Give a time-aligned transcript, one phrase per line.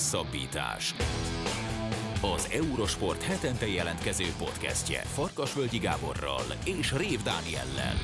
[0.00, 0.94] Hosszabbítás.
[2.36, 7.94] Az Eurosport hetente jelentkező podcastje Farkasvölgyi Gáborral és Rév Dániellel.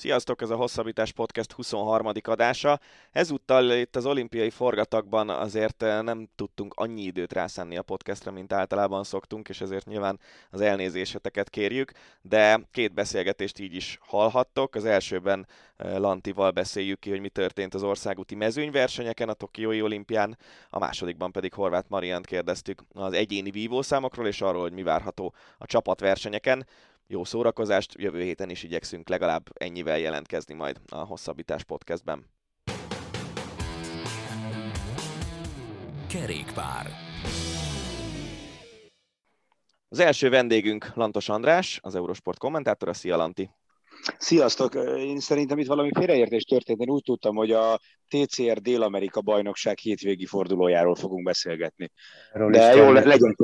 [0.00, 2.12] Sziasztok, ez a Hosszabbítás Podcast 23.
[2.22, 2.80] adása.
[3.12, 8.52] Ezúttal itt az olimpiai forgatagban azért eh, nem tudtunk annyi időt rászánni a podcastra, mint
[8.52, 14.74] általában szoktunk, és ezért nyilván az elnézéseteket kérjük, de két beszélgetést így is hallhattok.
[14.74, 20.38] Az elsőben eh, Lantival beszéljük ki, hogy mi történt az országúti mezőnyversenyeken a Tokiói olimpián,
[20.70, 25.66] a másodikban pedig Horváth Mariant kérdeztük az egyéni vívószámokról, és arról, hogy mi várható a
[25.66, 26.66] csapatversenyeken
[27.10, 32.26] jó szórakozást, jövő héten is igyekszünk legalább ennyivel jelentkezni majd a Hosszabbítás podcastben.
[36.08, 36.86] Kerékpár.
[39.88, 42.92] Az első vendégünk Lantos András, az Eurosport kommentátora.
[42.92, 43.50] Szia Lanti!
[44.18, 44.74] Sziasztok!
[44.96, 46.80] Én szerintem itt valami félreértés történt.
[46.80, 51.90] Én úgy tudtam, hogy a TCR Dél-Amerika bajnokság hétvégi fordulójáról fogunk beszélgetni.
[52.32, 53.36] Erről De jó, legyen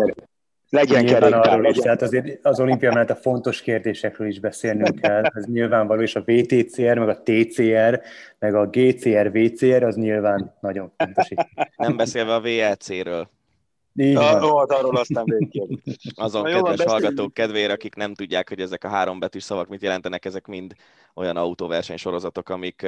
[0.68, 1.60] legyen kerékpár.
[1.60, 1.82] Legyen.
[1.82, 5.22] Tehát azért az olimpia mellett a fontos kérdésekről is beszélnünk kell.
[5.22, 8.00] Ez nyilvánvaló, és a VTCR, meg a TCR,
[8.38, 11.28] meg a GCR, VCR, az nyilván nagyon fontos.
[11.76, 13.28] Nem beszélve a VLC-ről.
[13.94, 14.44] Így van.
[14.44, 15.96] Ó, hát arról aztán végkérdés.
[16.14, 19.68] Azon Na, kedves jó, hallgatók kedvére, akik nem tudják, hogy ezek a három betűs szavak
[19.68, 20.74] mit jelentenek, ezek mind
[21.14, 22.86] olyan autóverseny sorozatok, amik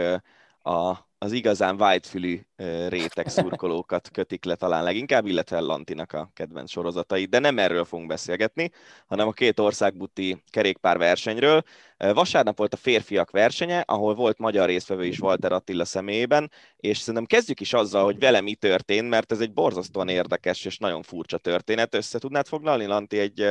[0.63, 2.41] a az igazán whitefülű
[2.89, 8.09] réteg szurkolókat kötik le talán leginkább, illetve Lantinak a kedvenc sorozatai, de nem erről fogunk
[8.09, 8.71] beszélgetni,
[9.07, 11.63] hanem a két országbuti kerékpár versenyről.
[11.97, 17.25] Vasárnap volt a férfiak versenye, ahol volt magyar résztvevő is Walter Attila személyében, és szerintem
[17.25, 21.39] kezdjük is azzal, hogy vele mi történt, mert ez egy borzasztóan érdekes és nagyon furcsa
[21.39, 21.95] történet.
[21.95, 23.47] Össze tudnád foglalni, Lanti, egy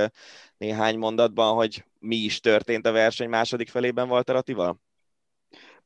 [0.57, 4.85] néhány mondatban, hogy mi is történt a verseny második felében Walter Attival?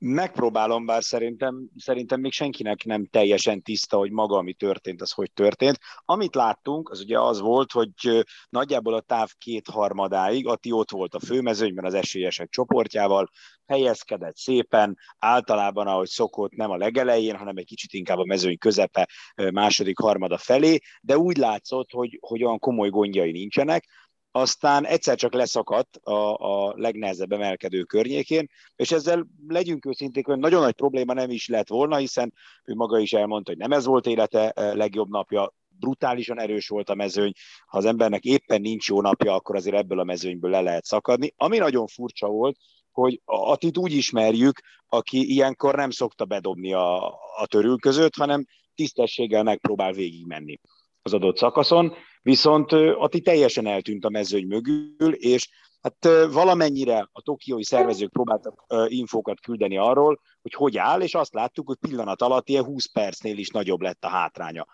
[0.03, 5.31] Megpróbálom, bár szerintem, szerintem még senkinek nem teljesen tiszta, hogy maga, ami történt, az hogy
[5.33, 5.79] történt.
[6.05, 11.19] Amit láttunk, az ugye az volt, hogy nagyjából a táv kétharmadáig Ati ott volt a
[11.19, 13.29] főmezőnyben az esélyesek csoportjával,
[13.65, 19.09] helyezkedett szépen, általában, ahogy szokott, nem a legelején, hanem egy kicsit inkább a mezőny közepe
[19.51, 23.85] második harmada felé, de úgy látszott, hogy, hogy olyan komoly gondjai nincsenek,
[24.31, 30.61] aztán egyszer csak leszakadt a, a legnehezebb emelkedő környékén, és ezzel legyünk őszinték, hogy nagyon
[30.61, 32.33] nagy probléma nem is lett volna, hiszen
[32.63, 36.89] ő maga is elmondta, hogy nem ez volt élete eh, legjobb napja, brutálisan erős volt
[36.89, 37.31] a mezőny,
[37.65, 41.33] ha az embernek éppen nincs jó napja, akkor azért ebből a mezőnyből le lehet szakadni.
[41.37, 42.57] Ami nagyon furcsa volt,
[42.91, 47.05] hogy Atit úgy ismerjük, aki ilyenkor nem szokta bedobni a,
[47.37, 50.59] a törül között, hanem tisztességgel megpróbál végigmenni
[51.01, 55.49] az adott szakaszon, viszont Ati teljesen eltűnt a mezőny mögül, és
[55.81, 61.67] hát valamennyire a tokiói szervezők próbáltak infókat küldeni arról, hogy hogy áll, és azt láttuk,
[61.67, 64.65] hogy pillanat alatt ilyen 20 percnél is nagyobb lett a hátránya.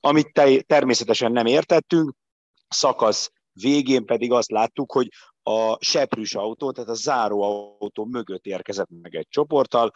[0.00, 2.14] Amit te, természetesen nem értettünk,
[2.68, 5.08] szakasz végén pedig azt láttuk, hogy
[5.42, 7.42] a seprűs autó, tehát a záró
[7.78, 9.92] autó mögött érkezett meg egy csoporttal,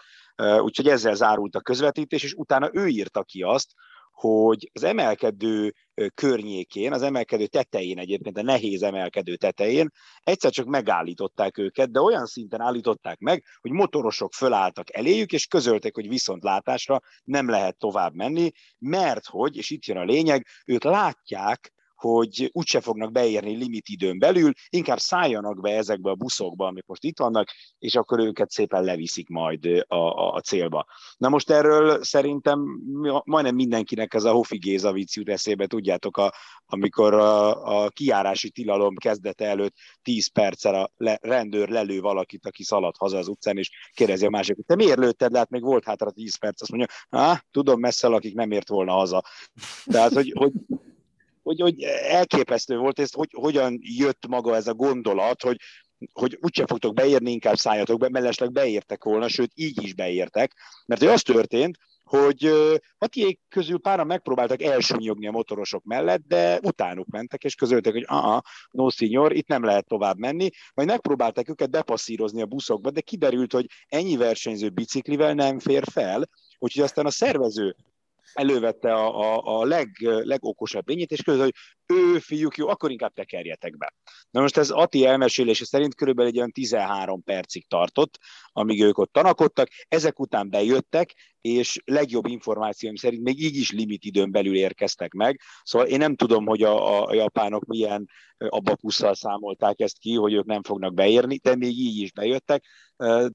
[0.61, 3.73] úgyhogy ezzel zárult a közvetítés, és utána ő írta ki azt,
[4.19, 5.75] hogy az emelkedő
[6.15, 9.91] környékén, az emelkedő tetején egyébként, a nehéz emelkedő tetején
[10.23, 15.95] egyszer csak megállították őket, de olyan szinten állították meg, hogy motorosok fölálltak eléjük, és közölték,
[15.95, 21.73] hogy viszontlátásra nem lehet tovább menni, mert hogy, és itt jön a lényeg, ők látják,
[22.01, 27.05] hogy úgyse fognak beérni limit időn belül, inkább szálljanak be ezekbe a buszokba, amik most
[27.05, 27.49] itt vannak,
[27.79, 30.87] és akkor őket szépen leviszik majd a, a, a célba.
[31.17, 32.81] Na most erről szerintem
[33.25, 36.33] majdnem mindenkinek ez a Hofi Géza vicc jut eszébe, tudjátok, a,
[36.67, 42.63] amikor a, a kiárási tilalom kezdete előtt 10 perccel a le, rendőr lelő valakit, aki
[42.63, 45.85] szalad haza az utcán, és kérdezi a másikot, te miért lőtted le, hát még volt
[45.85, 49.23] hátra 10 perc, azt mondja, ah, tudom messze akik nem ért volna haza.
[49.85, 50.53] Tehát, hogy, hogy
[51.49, 55.57] hogy, hogy elképesztő volt ez, hogy hogyan jött maga ez a gondolat, hogy
[56.13, 60.53] hogy úgyse fogtok beérni, inkább szálljatok be, mellesleg beértek volna, sőt így is beértek,
[60.87, 62.53] mert hogy az történt, hogy
[62.99, 68.43] Matiék közül páran megpróbáltak elsúnyogni a motorosok mellett, de utánuk mentek, és közöltek, hogy aha,
[68.71, 73.53] no signor, itt nem lehet tovább menni, majd megpróbálták őket bepasszírozni a buszokba, de kiderült,
[73.53, 76.29] hogy ennyi versenyző biciklivel nem fér fel,
[76.59, 77.77] úgyhogy aztán a szervező
[78.33, 79.89] elővette a, a, a leg,
[80.23, 81.55] legokosabb lényét, és között, hogy
[81.95, 83.95] ő, fiúk, jó, akkor inkább tekerjetek be.
[84.31, 88.19] Na most ez Ati elmesélése szerint körülbelül egy olyan 13 percig tartott,
[88.53, 94.05] amíg ők ott tanakodtak, ezek után bejöttek, és legjobb információim szerint még így is limit
[94.05, 95.41] időn belül érkeztek meg.
[95.63, 98.09] Szóval én nem tudom, hogy a, a japánok milyen
[98.39, 102.65] abakusszal számolták ezt ki, hogy ők nem fognak beérni, de még így is bejöttek.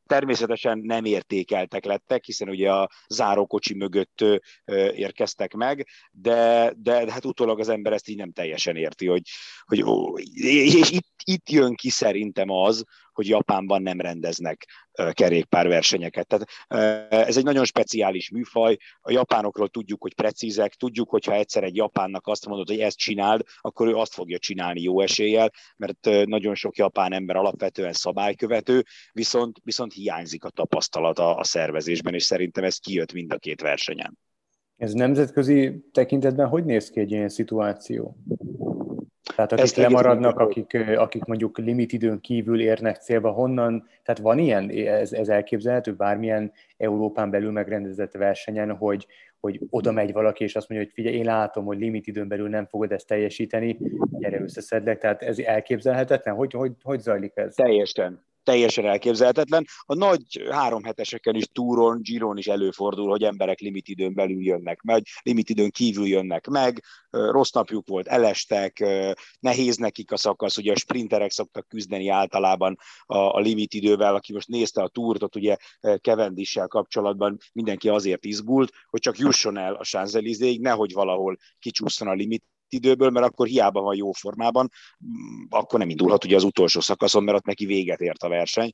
[0.06, 4.26] Természetesen nem értékeltek lettek, hiszen ugye a zárókocsi mögött
[4.94, 9.22] érkeztek meg, de, de hát utólag az ember ezt így nem teljesen érti, hogy,
[9.66, 9.80] hogy
[10.46, 14.68] és itt, itt jön ki szerintem az, hogy Japánban nem rendeznek
[15.12, 16.28] kerékpárversenyeket.
[16.28, 16.48] Tehát
[17.28, 21.76] ez egy nagyon speciális műfaj, a japánokról tudjuk, hogy precízek, tudjuk, hogy ha egyszer egy
[21.76, 26.56] japánnak azt mondod, hogy ezt csináld, akkor ő azt fogja csinálni jó eséllyel, mert nagyon
[26.56, 32.64] sok japán ember alapvetően szabálykövető, viszont, viszont hiányzik a tapasztalat a, a szervezésben, és szerintem
[32.64, 34.18] ez kijött mind a két versenyen.
[34.84, 38.18] Ez nemzetközi tekintetben hogy néz ki egy ilyen szituáció?
[39.36, 44.70] Tehát akik Ezt lemaradnak, akik, akik mondjuk limitidőn kívül érnek célba, honnan, tehát van ilyen,
[44.70, 49.08] ez, ez elképzelhető bármilyen Európán belül megrendezett versenyen, hogy,
[49.40, 52.66] hogy oda megy valaki, és azt mondja, hogy figyelj, én látom, hogy limitidőn belül nem
[52.66, 53.78] fogod ezt teljesíteni,
[54.20, 56.36] gyere összeszedlek, tehát ez elképzelhetetlen?
[56.36, 57.56] Hogy, hogy, hogy zajlik ez?
[57.56, 59.66] Teljesen teljesen elképzelhetetlen.
[59.86, 64.82] A nagy három heteseken is, túron, Giron is előfordul, hogy emberek limit időn belül jönnek
[64.82, 68.86] meg, limit időn kívül jönnek meg, rossz napjuk volt, elestek,
[69.40, 74.34] nehéz nekik a szakasz, ugye a sprinterek szoktak küzdeni általában a, a limit idővel, aki
[74.34, 75.56] most nézte a túrt, ugye
[75.98, 82.14] Kevendissel kapcsolatban mindenki azért izgult, hogy csak jusson el a Sánzelizéig, nehogy valahol kicsúszson a
[82.14, 82.44] limit
[82.74, 84.70] időből, mert akkor hiába van jó formában,
[85.06, 88.72] mm, akkor nem indulhat ugye az utolsó szakaszon, mert ott neki véget ért a verseny.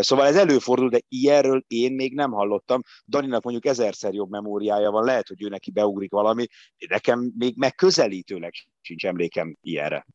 [0.00, 2.80] Szóval ez előfordul, de ilyenről én még nem hallottam.
[3.06, 6.46] Daninak mondjuk ezerszer jobb memóriája van, lehet, hogy ő neki beugrik valami,
[6.88, 10.06] nekem még megközelítőleg sincs emlékem ilyenre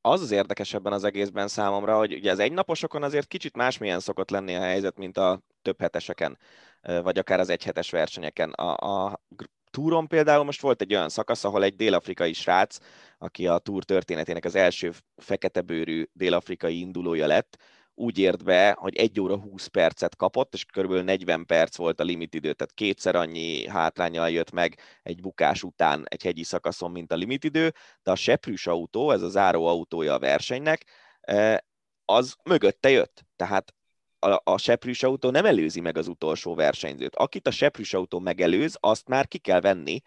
[0.00, 4.54] az az érdekes az egészben számomra, hogy ugye az egynaposokon azért kicsit másmilyen szokott lenni
[4.54, 6.38] a helyzet, mint a több heteseken,
[6.80, 8.50] vagy akár az egyhetes versenyeken.
[8.50, 9.20] A, a
[9.70, 12.78] túron például most volt egy olyan szakasz, ahol egy dél-afrikai srác,
[13.18, 17.56] aki a túr történetének az első fekete bőrű dél-afrikai indulója lett,
[17.98, 20.92] úgy ért be, hogy 1 óra 20 percet kapott, és kb.
[20.92, 26.04] 40 perc volt a limit idő, tehát kétszer annyi hátrányal jött meg egy bukás után
[26.08, 27.72] egy hegyi szakaszon, mint a limit idő,
[28.02, 30.84] de a seprűs autó, ez a záró autója a versenynek,
[31.20, 31.56] eh,
[32.04, 33.24] az mögötte jött.
[33.36, 33.74] Tehát
[34.18, 37.16] a, a seprűs autó nem előzi meg az utolsó versenyzőt.
[37.16, 40.00] Akit a seprűs autó megelőz, azt már ki kell venni,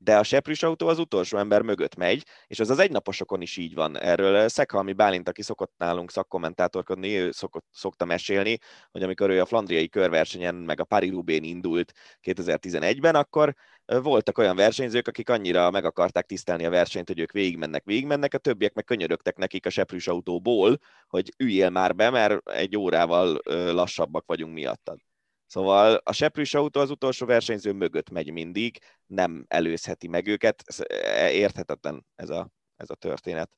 [0.00, 3.74] de a seprűs autó az utolsó ember mögött megy, és az az egynaposokon is így
[3.74, 3.98] van.
[3.98, 8.58] Erről Szekhalmi Bálint, aki szokott nálunk szakkommentátorkodni, ő szokott, szokta mesélni,
[8.90, 11.92] hogy amikor ő a flandriai körversenyen, meg a Paris Rubén indult
[12.22, 13.54] 2011-ben, akkor
[13.96, 18.38] voltak olyan versenyzők, akik annyira meg akarták tisztelni a versenyt, hogy ők végigmennek, végigmennek, a
[18.38, 23.40] többiek meg könyörögtek nekik a seprűs autóból, hogy üljél már be, mert egy órával
[23.72, 24.98] lassabbak vagyunk miattad.
[25.46, 31.30] Szóval a seprűs autó az utolsó versenyző mögött megy mindig, nem előzheti meg őket, e,
[31.30, 33.50] érthetetlen ez a, ez a történet.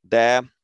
[0.00, 0.54] De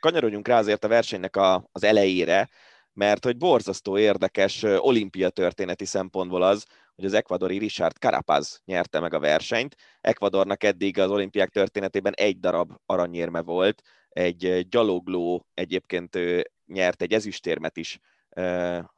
[0.00, 2.48] kanyarodjunk rá azért a versenynek a, az elejére,
[2.92, 9.14] mert hogy borzasztó érdekes olimpia történeti szempontból az, hogy az ekvadori Richard Carapaz nyerte meg
[9.14, 9.76] a versenyt.
[10.00, 16.18] Ekvadornak eddig az olimpiák történetében egy darab aranyérme volt, egy gyalogló egyébként
[16.66, 18.00] nyert egy ezüstérmet is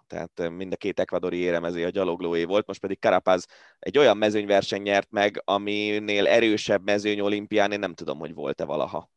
[0.07, 3.47] tehát mind a két ekvadori éremezé a gyaloglóé volt, most pedig Carapaz
[3.79, 9.11] egy olyan mezőnyverseny nyert meg, aminél erősebb mezőny olimpián, én nem tudom, hogy volt-e valaha.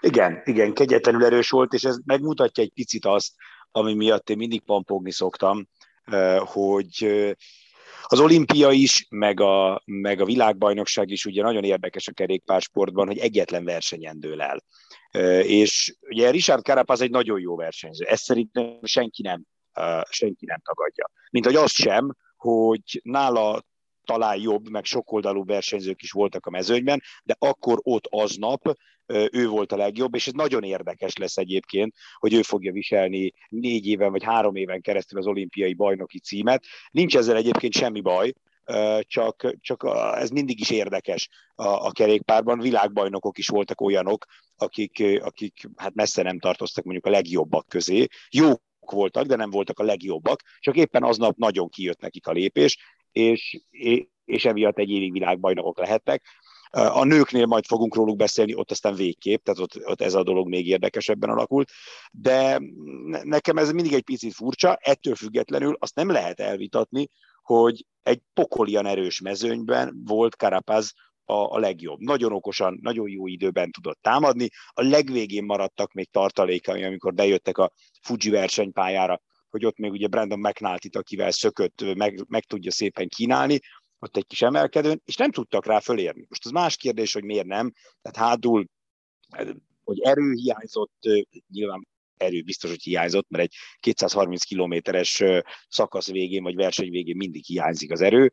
[0.00, 3.34] Igen, igen, kegyetlenül erős volt, és ez megmutatja egy picit azt,
[3.70, 5.68] ami miatt én mindig pampogni szoktam,
[6.38, 7.06] hogy
[8.08, 13.18] az olimpia is, meg a, meg a világbajnokság is ugye nagyon érdekes a kerékpársportban, hogy
[13.18, 14.62] egyetlen versenyen dől el.
[15.42, 18.04] És ugye Richard Carapaz egy nagyon jó versenyző.
[18.04, 19.42] Ezt szerintem senki nem,
[20.10, 21.10] senki nem tagadja.
[21.30, 23.64] Mint hogy azt sem, hogy nála
[24.06, 28.76] talán jobb, meg sokoldalú versenyzők is voltak a mezőnyben, de akkor ott aznap
[29.30, 33.86] ő volt a legjobb, és ez nagyon érdekes lesz egyébként, hogy ő fogja viselni négy
[33.86, 36.64] éven vagy három éven keresztül az olimpiai bajnoki címet.
[36.90, 38.32] Nincs ezzel egyébként semmi baj,
[39.00, 42.60] csak, csak ez mindig is érdekes a, a kerékpárban.
[42.60, 44.24] Világbajnokok is voltak olyanok,
[44.56, 48.06] akik, akik hát messze nem tartoztak mondjuk a legjobbak közé.
[48.30, 52.78] Jók voltak, de nem voltak a legjobbak, csak éppen aznap nagyon kijött nekik a lépés,
[53.16, 53.60] és,
[54.24, 56.24] és emiatt egy évig világbajnokok lehettek.
[56.70, 60.48] A nőknél majd fogunk róluk beszélni, ott aztán végképp, tehát ott, ott ez a dolog
[60.48, 61.70] még érdekesebben alakult,
[62.10, 62.60] de
[63.22, 67.08] nekem ez mindig egy picit furcsa, ettől függetlenül azt nem lehet elvitatni,
[67.42, 70.92] hogy egy pokolian erős mezőnyben volt Karapaz
[71.24, 72.00] a, a legjobb.
[72.00, 74.48] Nagyon okosan, nagyon jó időben tudott támadni.
[74.68, 79.20] A legvégén maradtak még tartalékai, amikor bejöttek a Fuji versenypályára,
[79.56, 83.60] hogy ott még ugye Brandon mcnulty akivel szökött, meg, meg tudja szépen kínálni,
[83.98, 86.26] ott egy kis emelkedőn, és nem tudtak rá fölérni.
[86.28, 87.72] Most az más kérdés, hogy miért nem,
[88.02, 88.66] tehát hátul,
[89.84, 90.92] hogy erő hiányzott,
[91.48, 95.22] nyilván erő biztos, hogy hiányzott, mert egy 230 kilométeres
[95.68, 98.32] szakasz végén, vagy verseny végén mindig hiányzik az erő,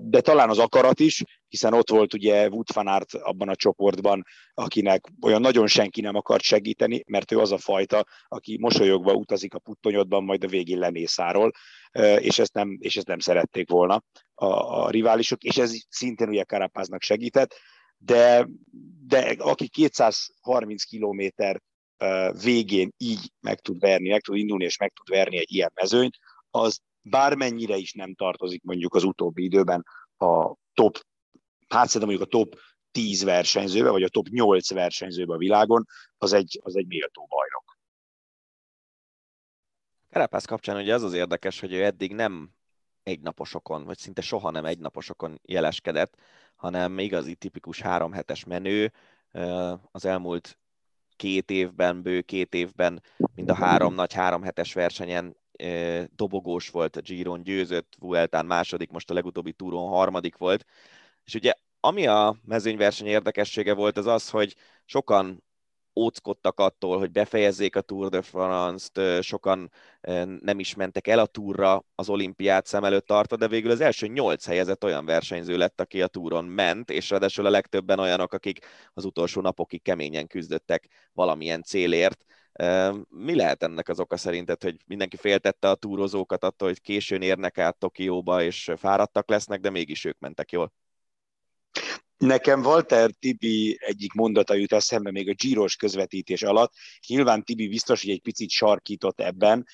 [0.00, 4.24] de talán az akarat is, hiszen ott volt ugye Wood van abban a csoportban,
[4.54, 9.54] akinek olyan nagyon senki nem akart segíteni, mert ő az a fajta, aki mosolyogva utazik
[9.54, 11.50] a puttonyodban, majd a végén lemészárol,
[12.16, 16.42] és ezt nem, és ezt nem szerették volna a, a riválisok, és ez szintén ugye
[16.42, 17.54] Karapáznak segített,
[17.96, 18.48] de,
[19.06, 21.60] de aki 230 kilométer
[22.42, 26.18] végén így meg tud verni, meg tud indulni és meg tud verni egy ilyen mezőnyt,
[26.50, 29.84] az bármennyire is nem tartozik mondjuk az utóbbi időben
[30.16, 31.06] a top,
[31.68, 35.86] hát szerintem mondjuk a top 10 versenyzőbe, vagy a top 8 versenyzőbe a világon,
[36.18, 37.78] az egy, az egy méltó bajnok.
[40.10, 42.50] Kerepász kapcsán ugye az az érdekes, hogy ő eddig nem
[43.02, 46.16] egynaposokon, vagy szinte soha nem egynaposokon jeleskedett,
[46.56, 48.92] hanem igazi tipikus három hetes menő.
[49.90, 50.58] Az elmúlt
[51.16, 53.02] két évben, bő két évben
[53.34, 55.36] mind a három nagy három hetes versenyen
[56.14, 60.64] dobogós volt a Giron, győzött, Vueltán második, most a legutóbbi túron harmadik volt.
[61.24, 65.42] És ugye ami a mezőnyverseny érdekessége volt, az az, hogy sokan
[65.94, 69.70] óckodtak attól, hogy befejezzék a Tour de France-t, sokan
[70.40, 74.06] nem is mentek el a túra az olimpiát szem előtt tartva, de végül az első
[74.06, 78.66] nyolc helyezett olyan versenyző lett, aki a túron ment, és ráadásul a legtöbben olyanok, akik
[78.92, 82.24] az utolsó napokig keményen küzdöttek valamilyen célért.
[83.08, 87.58] Mi lehet ennek az oka szerinted, hogy mindenki féltette a túrozókat attól, hogy későn érnek
[87.58, 90.72] át Tokióba, és fáradtak lesznek, de mégis ők mentek jól?
[92.22, 96.72] Nekem Walter Tibi egyik mondata jut eszembe még a Giros közvetítés alatt.
[97.08, 99.66] Nyilván Tibi biztos, hogy egy picit sarkított ebben,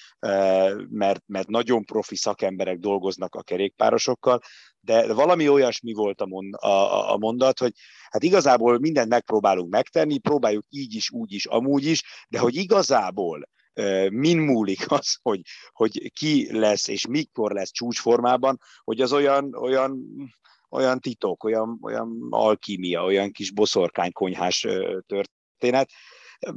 [0.89, 4.41] mert, mert nagyon profi szakemberek dolgoznak a kerékpárosokkal,
[4.81, 7.73] de valami olyasmi volt a, mond, a, a mondat, hogy
[8.11, 13.49] hát igazából mindent megpróbálunk megtenni, próbáljuk így is, úgy is, amúgy is, de hogy igazából
[14.11, 15.41] min múlik az, hogy,
[15.73, 20.05] hogy ki lesz és mikor lesz csúcsformában, hogy az olyan, olyan
[20.71, 24.67] olyan titok, olyan, olyan alkímia, olyan kis boszorkánykonyhás
[25.07, 25.91] történet,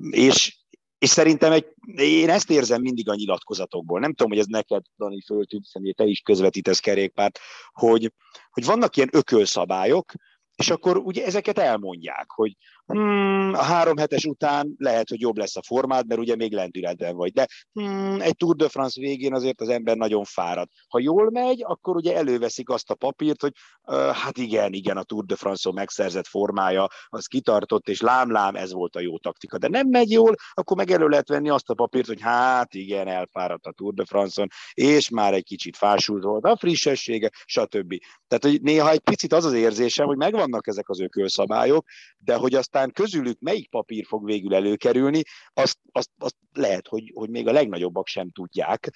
[0.10, 0.60] és,
[0.98, 1.66] és szerintem egy,
[1.96, 4.00] én ezt érzem mindig a nyilatkozatokból.
[4.00, 5.66] Nem tudom, hogy ez neked, Dani, föltűnt,
[5.96, 7.40] te is közvetítesz kerékpárt,
[7.72, 8.14] hogy,
[8.50, 10.12] hogy vannak ilyen ökölszabályok,
[10.56, 15.56] és akkor ugye ezeket elmondják, hogy hmm, a három hetes után lehet, hogy jobb lesz
[15.56, 19.62] a formád, mert ugye még lendületben vagy, de hmm, egy Tour de France végén azért
[19.62, 20.68] az ember nagyon fárad.
[20.88, 23.52] Ha jól megy, akkor ugye előveszik azt a papírt, hogy
[23.84, 28.74] uh, hát igen, igen, a Tour de France-on megszerzett formája, az kitartott, és lám-lám, ez
[28.74, 29.58] volt a jó taktika.
[29.58, 33.08] De nem megy jól, akkor meg elő lehet venni azt a papírt, hogy hát igen,
[33.08, 37.94] elfáradt a Tour de France-on, és már egy kicsit fásult volt a frissessége, stb.
[38.28, 41.86] Tehát, hogy néha egy picit az az érzésem, hogy megvannak ezek az ökölszabályok,
[42.18, 45.22] de hogy aztán aztán közülük melyik papír fog végül előkerülni,
[45.54, 48.90] azt, azt, azt lehet, hogy, hogy még a legnagyobbak sem tudják.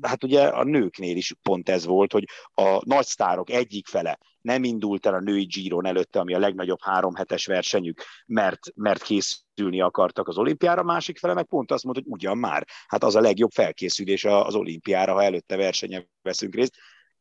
[0.00, 4.64] Hát ugye a nőknél is pont ez volt, hogy a nagy sztárok egyik fele nem
[4.64, 9.80] indult el a női Giron előtte, ami a legnagyobb három hetes versenyük, mert, mert készülni
[9.80, 13.20] akartak az olimpiára, másik fele meg pont azt mondta, hogy ugyan már, hát az a
[13.20, 16.74] legjobb felkészülés az olimpiára, ha előtte versenyen veszünk részt.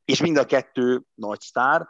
[0.06, 1.88] És mind a kettő nagy sztár,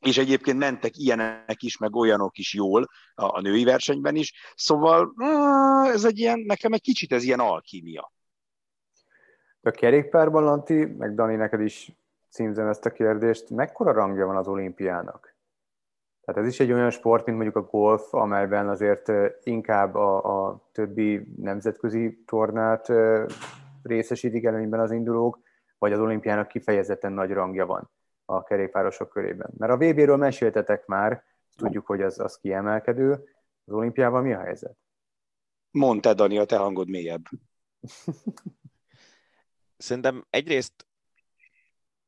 [0.00, 5.14] és egyébként mentek ilyenek is, meg olyanok is jól a, a női versenyben is, szóval
[5.92, 8.12] ez egy ilyen, nekem egy kicsit ez ilyen alkímia.
[9.62, 11.92] A kerékpárban, Lanti, meg Dani, neked is
[12.28, 15.34] címzem ezt a kérdést, mekkora rangja van az olimpiának?
[16.24, 20.68] Tehát ez is egy olyan sport, mint mondjuk a golf, amelyben azért inkább a, a
[20.72, 22.92] többi nemzetközi tornát
[23.82, 25.38] részesítik előnyben az indulók,
[25.78, 27.90] vagy az olimpiának kifejezetten nagy rangja van
[28.30, 29.50] a kerékpárosok körében.
[29.58, 31.24] Mert a VB-ről meséltetek már,
[31.56, 33.10] tudjuk, hogy az, az kiemelkedő.
[33.64, 34.76] Az olimpiában mi a helyzet?
[35.70, 37.22] Mondd te, Dani, a te hangod mélyebb.
[39.76, 40.86] Szerintem egyrészt,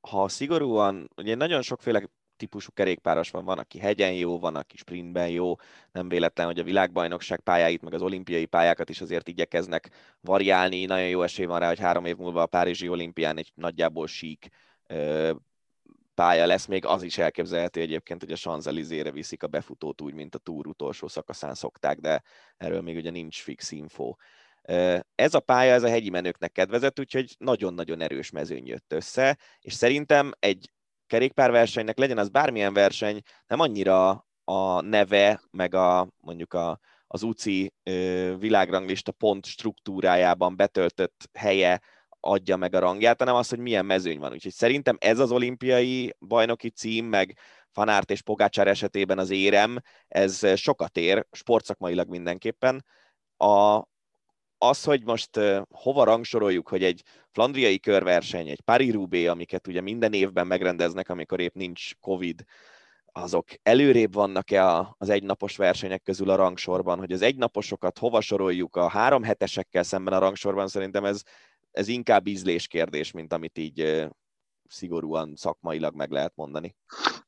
[0.01, 5.29] ha szigorúan, ugye nagyon sokféle típusú kerékpáros van, van, aki hegyen jó, van, aki sprintben
[5.29, 5.55] jó,
[5.93, 11.09] nem véletlen, hogy a világbajnokság pályáit, meg az olimpiai pályákat is azért igyekeznek variálni, nagyon
[11.09, 14.49] jó esély van rá, hogy három év múlva a Párizsi olimpián egy nagyjából sík
[16.23, 20.35] pálya lesz, még az is elképzelhető egyébként, hogy a Sanzelizére viszik a befutót úgy, mint
[20.35, 22.23] a túr utolsó szakaszán szokták, de
[22.57, 24.15] erről még ugye nincs fix info.
[25.15, 29.73] Ez a pálya, ez a hegyi menőknek kedvezett, úgyhogy nagyon-nagyon erős mezőny jött össze, és
[29.73, 30.71] szerintem egy
[31.07, 37.73] kerékpárversenynek, legyen az bármilyen verseny, nem annyira a neve, meg a mondjuk a, az UCI
[38.39, 41.81] világranglista pont struktúrájában betöltött helye
[42.25, 44.33] adja meg a rangját, hanem az, hogy milyen mezőny van.
[44.33, 47.39] Úgyhogy szerintem ez az olimpiai bajnoki cím, meg
[47.71, 52.85] Fanárt és Pogácsár esetében az érem, ez sokat ér, sportszakmailag mindenképpen.
[53.37, 53.85] A,
[54.59, 55.31] az, hogy most
[55.71, 61.55] hova rangsoroljuk, hogy egy flandriai körverseny, egy Paris-Roubaix, amiket ugye minden évben megrendeznek, amikor épp
[61.55, 62.45] nincs Covid,
[63.13, 68.89] azok előrébb vannak-e az egynapos versenyek közül a rangsorban, hogy az egynaposokat hova soroljuk a
[68.89, 71.23] három hetesekkel szemben a rangsorban, szerintem ez,
[71.73, 74.09] ez inkább ízlés kérdés, mint amit így
[74.69, 76.77] szigorúan szakmailag meg lehet mondani.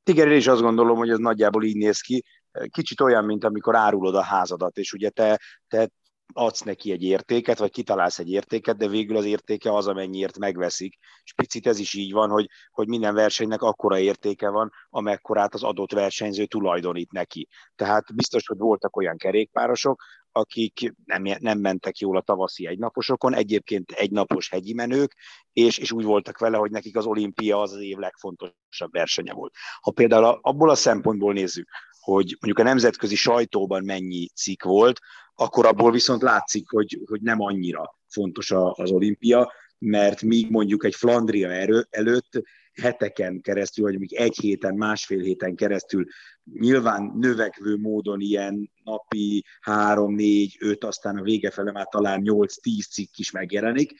[0.04, 2.24] Igen, én is azt gondolom, hogy ez nagyjából így néz ki.
[2.70, 5.88] Kicsit olyan, mint amikor árulod a házadat, és ugye te, te
[6.32, 10.98] adsz neki egy értéket, vagy kitalálsz egy értéket, de végül az értéke az, amennyiért megveszik.
[11.24, 15.62] És picit ez is így van, hogy, hogy minden versenynek akkora értéke van, amekkorát az
[15.62, 17.48] adott versenyző tulajdonít neki.
[17.74, 20.02] Tehát biztos, hogy voltak olyan kerékpárosok,
[20.36, 25.14] akik nem, nem mentek jól a tavaszi egynaposokon, egyébként egynapos hegyi menők,
[25.52, 29.54] és, és úgy voltak vele, hogy nekik az olimpia az az év legfontosabb versenye volt.
[29.80, 31.68] Ha például abból a szempontból nézzük,
[32.00, 35.00] hogy mondjuk a nemzetközi sajtóban mennyi cikk volt,
[35.34, 40.94] akkor abból viszont látszik, hogy, hogy nem annyira fontos az olimpia, mert míg mondjuk egy
[40.94, 42.42] Flandria erő, előtt
[42.82, 46.06] heteken keresztül, vagy még egy héten, másfél héten keresztül
[46.52, 52.60] nyilván növekvő módon ilyen napi három, négy, öt, aztán a vége fele már talán nyolc,
[52.60, 53.92] tíz cikk is megjelenik,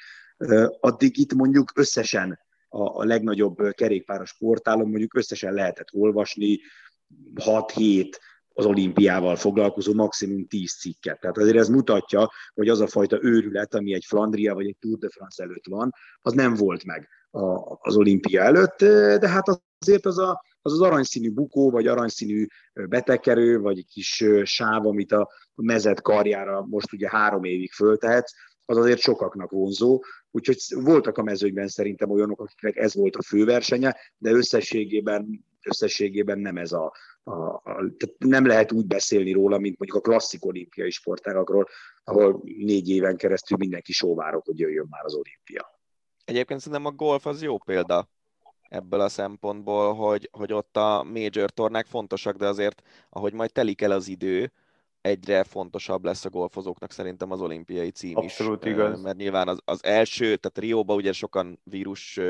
[0.81, 2.38] addig itt mondjuk összesen
[2.69, 6.59] a legnagyobb kerékpáros portálon mondjuk összesen lehetett olvasni
[7.35, 8.09] 6-7
[8.49, 11.21] az olimpiával foglalkozó maximum 10 cikket.
[11.21, 14.99] Tehát azért ez mutatja, hogy az a fajta őrület, ami egy Flandria vagy egy Tour
[14.99, 17.09] de France előtt van, az nem volt meg
[17.79, 18.79] az olimpia előtt,
[19.19, 24.87] de hát azért az a, az, az aranyszínű bukó, vagy aranyszínű betekerő, vagy kis sáv,
[24.87, 28.33] amit a mezet karjára most ugye három évig föltehetsz,
[28.67, 33.97] az azért sokaknak vonzó, úgyhogy voltak a mezőnyben szerintem olyanok, akiknek ez volt a főversenye,
[34.19, 39.79] de összességében, összességében nem ez a, a, a tehát nem lehet úgy beszélni róla, mint
[39.79, 41.69] mondjuk a klasszik olimpiai sportágakról,
[42.05, 45.74] ahol négy éven keresztül mindenki sóvárok, hogy jöjjön már az olimpia.
[46.25, 48.09] Egyébként szerintem a golf az jó példa
[48.69, 53.80] ebből a szempontból, hogy, hogy ott a major tornák fontosak, de azért, ahogy majd telik
[53.80, 54.52] el az idő,
[55.00, 58.71] egyre fontosabb lesz a golfozóknak szerintem az olimpiai cím Abszolút is.
[58.71, 59.02] igaz.
[59.02, 62.21] Mert nyilván az, az első, tehát Rióba ugye sokan vírus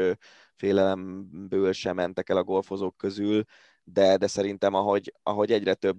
[0.54, 3.44] félelemből sem mentek el a golfozók közül,
[3.84, 5.96] de, de szerintem ahogy, ahogy egyre több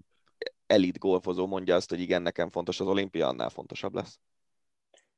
[0.68, 4.20] elit golfozó mondja azt, hogy igen, nekem fontos az olimpia, annál fontosabb lesz.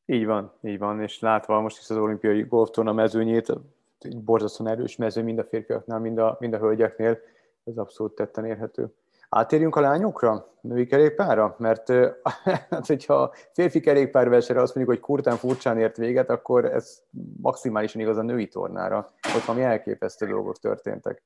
[0.10, 3.54] Így van, így van, és látva most is az olimpiai golftorna mezőnyét,
[4.00, 7.20] egy borzasztóan erős mező mind a férfiaknál, mind a, mind a hölgyeknél,
[7.64, 8.94] ez abszolút tetten érhető.
[9.30, 11.56] Átérjünk a lányokra, női kerékpára?
[11.60, 11.90] Mert
[12.70, 17.02] hát, hogyha férfi kerékpárversenyre azt mondjuk, hogy kurtán furcsán ért véget, akkor ez
[17.42, 19.14] maximálisan igaz a női tornára.
[19.36, 21.24] Ott valami elképesztő dolgok történtek.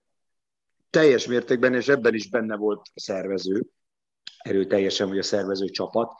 [0.89, 3.65] Teljes mértékben, és ebben is benne volt a szervező,
[4.37, 6.13] erőteljesen, vagy a szervező csapat.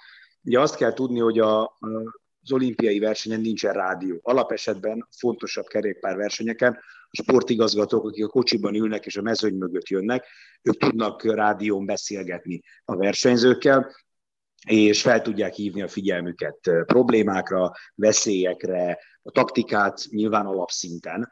[0.43, 1.77] Ugye azt kell tudni, hogy a,
[2.43, 4.19] az olimpiai versenyen nincsen rádió.
[4.23, 10.25] Alapesetben fontosabb kerékpárversenyeken a sportigazgatók, akik a kocsiban ülnek és a mezőny mögött jönnek,
[10.61, 13.95] ők tudnak rádión beszélgetni a versenyzőkkel,
[14.67, 21.29] és fel tudják hívni a figyelmüket problémákra, veszélyekre, a taktikát nyilván alapszinten,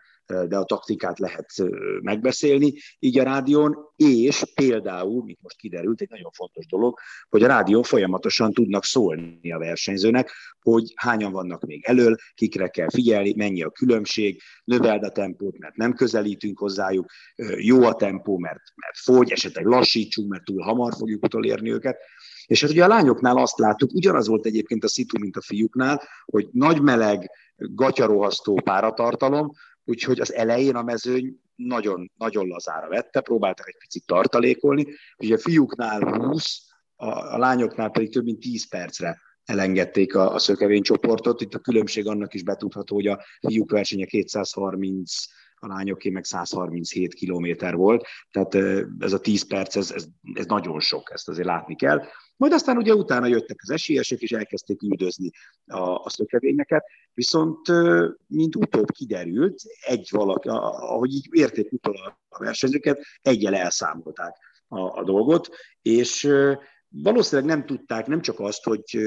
[0.48, 1.54] de a taktikát lehet
[2.02, 7.48] megbeszélni így a rádión, és például, mint most kiderült, egy nagyon fontos dolog, hogy a
[7.48, 13.64] rádión folyamatosan tudnak szólni a versenyzőnek, hogy hányan vannak még elől, kikre kell figyelni, mennyi
[13.64, 17.12] a különbség, növeld a tempót, mert nem közelítünk hozzájuk,
[17.58, 21.98] jó a tempó, mert, mert fogy, esetleg lassítsunk, mert túl hamar fogjuk utolérni őket.
[22.46, 26.02] És hát ugye a lányoknál azt láttuk, ugyanaz volt egyébként a szitu, mint a fiúknál,
[26.26, 29.52] hogy nagy meleg, gatyarohasztó páratartalom,
[29.90, 34.86] úgyhogy az elején a mezőny nagyon, nagyon lazára vette, próbáltak egy picit tartalékolni,
[35.18, 36.60] ugye a fiúknál 20,
[36.96, 41.42] a, a lányoknál pedig több mint 10 percre elengedték a, a szökevény csoportot.
[41.42, 45.14] Itt a különbség annak is betudható, hogy a fiúk versenye 230
[45.62, 48.56] a lányoké meg 137 kilométer volt, tehát
[49.00, 52.04] ez a 10 perc, ez, ez, ez nagyon sok, ezt azért látni kell.
[52.40, 55.30] Majd aztán ugye utána jöttek az esélyesek, és elkezdték üldözni
[55.66, 57.68] a, a szökevényeket, viszont
[58.28, 61.96] mint utóbb kiderült, egy valaki, ahogy így érték utol
[62.30, 64.36] a versenyzőket, egyel elszámolták
[64.68, 65.50] a, a dolgot,
[65.82, 66.30] és
[66.90, 68.98] valószínűleg nem tudták nem csak azt, hogy,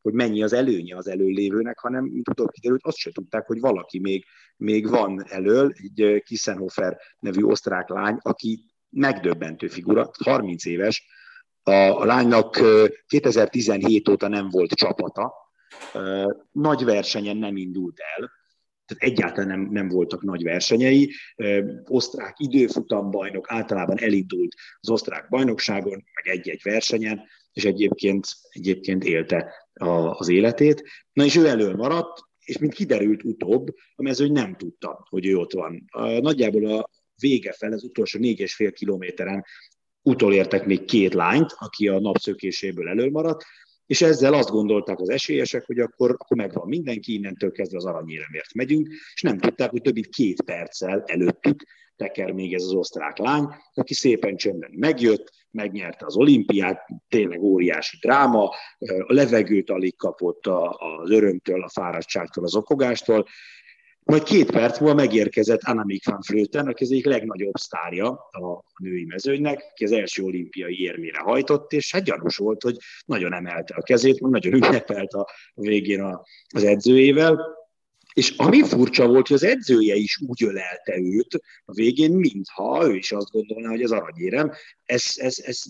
[0.00, 3.98] hogy mennyi az előnye az előlévőnek, hanem, mint utóbb kiderült, azt se tudták, hogy valaki
[3.98, 4.24] még,
[4.56, 11.06] még van elől, egy Kissenhofer nevű osztrák lány, aki megdöbbentő figura, 30 éves,
[11.62, 12.60] a, a lánynak
[13.06, 15.32] 2017 óta nem volt csapata,
[16.52, 18.30] nagy versenyen nem indult el,
[18.86, 21.12] tehát egyáltalán nem, nem voltak nagy versenyei.
[21.84, 27.22] Osztrák időfutambajnok általában elindult az osztrák bajnokságon, meg egy-egy versenyen,
[27.52, 30.82] és egyébként, egyébként élte a, az életét.
[31.12, 35.36] Na és ő elől maradt, és mint kiderült utóbb, a mezőny nem tudta, hogy ő
[35.36, 35.84] ott van.
[36.20, 36.88] Nagyjából a
[37.20, 39.44] vége fel, az utolsó négy és fél kilométeren
[40.02, 43.44] utolértek még két lányt, aki a napszökéséből elől maradt,
[43.86, 48.54] és ezzel azt gondolták az esélyesek, hogy akkor, akkor megvan mindenki, innentől kezdve az aranyéremért
[48.54, 51.64] megyünk, és nem tudták, hogy több mint két perccel előttük
[51.96, 57.96] teker még ez az osztrák lány, aki szépen csöndben megjött, megnyerte az olimpiát, tényleg óriási
[58.00, 58.48] dráma,
[59.06, 63.26] a levegőt alig kapott az örömtől, a fáradtságtól, az okogástól,
[64.04, 69.04] majd két perc múlva megérkezett Annemiek van Vleuten, aki az egyik legnagyobb sztárja a női
[69.04, 73.82] mezőnynek, aki az első olimpiai érmére hajtott, és hát gyanús volt, hogy nagyon emelte a
[73.82, 76.18] kezét, nagyon ünnepelt a végén
[76.54, 77.60] az edzőjével,
[78.12, 82.94] és ami furcsa volt, hogy az edzője is úgy ölelte őt a végén, mintha ő
[82.94, 84.52] is azt gondolná, hogy ez aranyérem.
[84.92, 85.62] Ez, ez, ez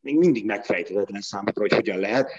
[0.00, 2.30] még mindig megfejtetetlen számomra, hogy hogyan lehet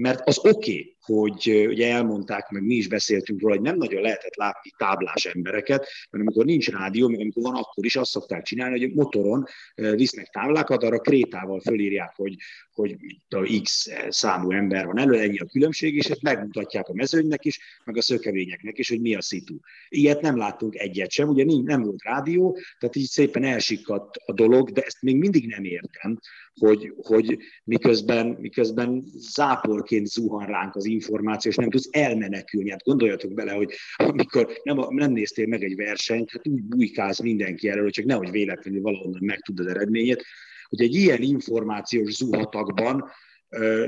[0.00, 4.02] mert az oké, okay, hogy ugye elmondták, meg mi is beszéltünk róla, hogy nem nagyon
[4.02, 8.42] lehetett látni táblás embereket, mert amikor nincs rádió, meg amikor van, akkor is azt szokták
[8.42, 12.36] csinálni, hogy motoron visznek táblákat, arra krétával fölírják, hogy,
[12.72, 12.96] hogy
[13.28, 17.58] a X számú ember van elő, ennyi a különbség, és ezt megmutatják a mezőnynek is,
[17.84, 19.56] meg a szökevényeknek is, hogy mi a szitu.
[19.88, 24.70] Ilyet nem láttunk egyet sem, ugye nem volt rádió, tehát így szépen elsikadt a dolog,
[24.70, 26.18] de ezt még mindig nem értem,
[26.54, 32.70] hogy, hogy miközben, miközben záporként zuhan ránk az információ, és nem tudsz elmenekülni.
[32.70, 37.68] Hát gondoljatok bele, hogy amikor nem, nem néztél meg egy versenyt, hát úgy bujkálsz mindenki
[37.68, 40.24] erről, hogy csak nehogy véletlenül valahonnan megtud az eredményét,
[40.68, 43.10] hogy egy ilyen információs zuhatagban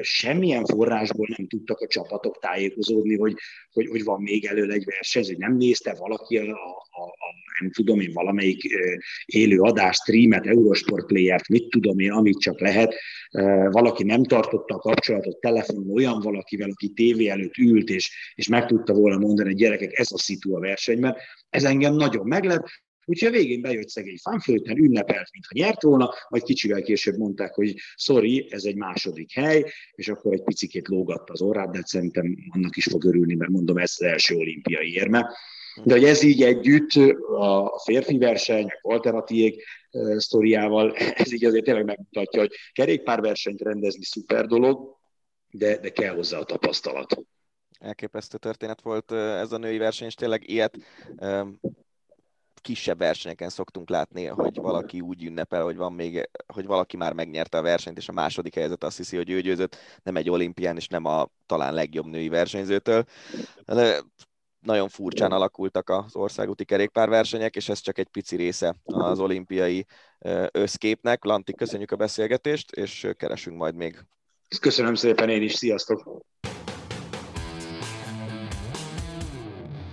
[0.00, 3.34] semmilyen forrásból nem tudtak a csapatok tájékozódni, hogy,
[3.72, 7.70] hogy, hogy van még elő egy verseny, hogy nem nézte valaki a, a, a nem
[7.70, 8.62] tudom én, valamelyik
[9.24, 12.94] élő adás, streamet, Eurosport Player-t, mit tudom én, amit csak lehet,
[13.70, 18.66] valaki nem tartotta a kapcsolatot telefonon olyan valakivel, aki tévé előtt ült, és, és meg
[18.66, 21.16] tudta volna mondani, hogy gyerekek, ez a szitu a versenyben,
[21.50, 22.66] ez engem nagyon meglep,
[23.04, 27.74] Úgyhogy a végén bejött szegény fanflőten, ünnepelt, mintha nyert volna, majd kicsivel később mondták, hogy
[27.94, 32.76] sorry, ez egy második hely, és akkor egy picikét lógatta az orrát, de szerintem annak
[32.76, 35.36] is fog örülni, mert mondom, ez az első olimpiai érme.
[35.84, 39.54] De hogy ez így együtt a férfi verseny, a alternatívek
[40.16, 44.96] sztoriával, ez így azért tényleg megmutatja, hogy kerékpárversenyt rendezni szuper dolog,
[45.50, 47.22] de, de kell hozzá a tapasztalat.
[47.78, 50.78] Elképesztő történet volt ez a női verseny, és tényleg ilyet
[52.62, 57.58] kisebb versenyeken szoktunk látni, hogy valaki úgy ünnepel, hogy van még, hogy valaki már megnyerte
[57.58, 60.86] a versenyt, és a második helyzet azt hiszi, hogy ő győzött, nem egy olimpián, és
[60.86, 63.04] nem a talán legjobb női versenyzőtől.
[63.64, 64.02] De
[64.60, 69.86] nagyon furcsán alakultak az országúti kerékpárversenyek, és ez csak egy pici része az olimpiai
[70.52, 71.24] összképnek.
[71.24, 74.04] Lanti, köszönjük a beszélgetést, és keresünk majd még.
[74.60, 76.20] Köszönöm szépen én is, sziasztok!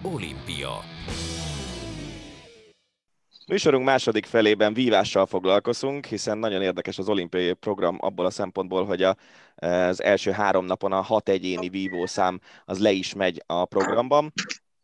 [0.01, 0.98] Olimpia
[3.49, 9.03] Műsorunk második felében vívással foglalkozunk, hiszen nagyon érdekes az olimpiai program abból a szempontból, hogy
[9.03, 9.15] a,
[9.55, 14.33] az első három napon a hat egyéni vívószám az le is megy a programban.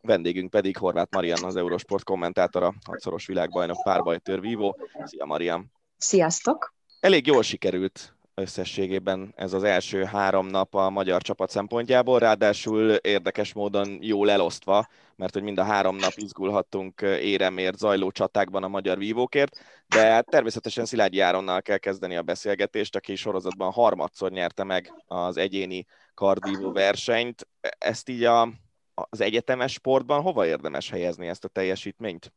[0.00, 4.76] Vendégünk pedig Horváth Marian, az Eurosport kommentátora, hatszoros világbajnok párbajtőr vívó.
[5.04, 5.72] Szia Marian!
[5.96, 6.74] Sziasztok!
[7.00, 13.52] Elég jól sikerült összességében ez az első három nap a magyar csapat szempontjából, ráadásul érdekes
[13.52, 18.98] módon jól elosztva, mert hogy mind a három nap izgulhattunk éremért zajló csatákban a magyar
[18.98, 24.92] vívókért, de hát természetesen Szilágyi Áronnal kell kezdeni a beszélgetést, aki sorozatban harmadszor nyerte meg
[25.06, 27.48] az egyéni kardvívó versenyt.
[27.78, 28.48] Ezt így a,
[28.94, 32.32] az egyetemes sportban hova érdemes helyezni ezt a teljesítményt?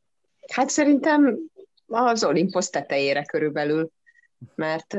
[0.51, 1.37] Hát szerintem
[1.87, 3.89] az olimposz tetejére körülbelül,
[4.55, 4.97] mert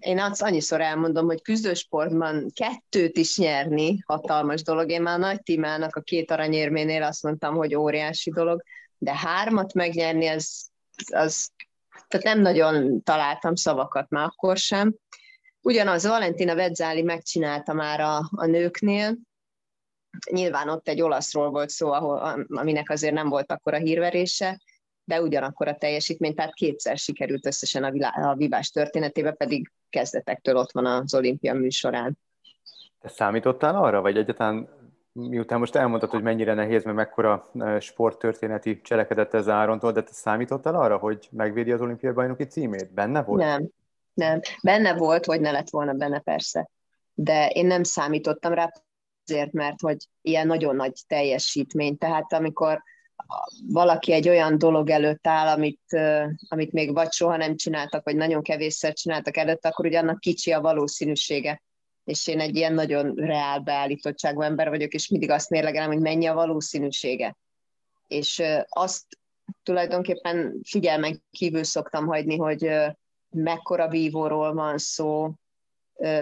[0.00, 4.90] én azt annyiszor elmondom, hogy küzdősportban kettőt is nyerni hatalmas dolog.
[4.90, 8.62] Én már nagy Timának a két aranyérménél azt mondtam, hogy óriási dolog,
[8.98, 10.70] de hármat megnyerni, az,
[11.12, 11.50] az
[12.08, 14.94] tehát nem nagyon találtam szavakat már akkor sem.
[15.60, 19.16] Ugyanaz Valentina Vedzáli megcsinálta már a, a nőknél,
[20.30, 24.60] nyilván ott egy olaszról volt szó, ahol, aminek azért nem volt akkor a hírverése,
[25.06, 30.56] de ugyanakkor a teljesítmény, tehát kétszer sikerült összesen a, vilá- a vívás történetében, pedig kezdetektől
[30.56, 32.18] ott van az olimpia műsorán.
[33.00, 34.68] Te számítottál arra, vagy egyáltalán
[35.12, 40.74] miután most elmondtad, hogy mennyire nehéz, mert mekkora sporttörténeti cselekedet ez Árontól, de te számítottál
[40.74, 42.92] arra, hogy megvédi az olimpiai bajnoki címét?
[42.92, 43.42] Benne volt?
[43.42, 43.68] Nem,
[44.14, 44.40] nem.
[44.62, 46.68] Benne volt, hogy ne lett volna benne persze.
[47.14, 48.70] De én nem számítottam rá
[49.26, 51.98] azért, mert hogy ilyen nagyon nagy teljesítmény.
[51.98, 52.82] Tehát amikor
[53.68, 55.80] valaki egy olyan dolog előtt áll, amit,
[56.48, 60.52] amit még vagy soha nem csináltak, vagy nagyon kevésszer csináltak előtt, akkor ugye annak kicsi
[60.52, 61.62] a valószínűsége.
[62.04, 66.26] És én egy ilyen nagyon reál beállítottságú ember vagyok, és mindig azt mérlegelem, hogy mennyi
[66.26, 67.36] a valószínűsége.
[68.06, 69.04] És azt
[69.62, 72.70] tulajdonképpen figyelmen kívül szoktam hagyni, hogy
[73.30, 75.32] mekkora vívóról van szó,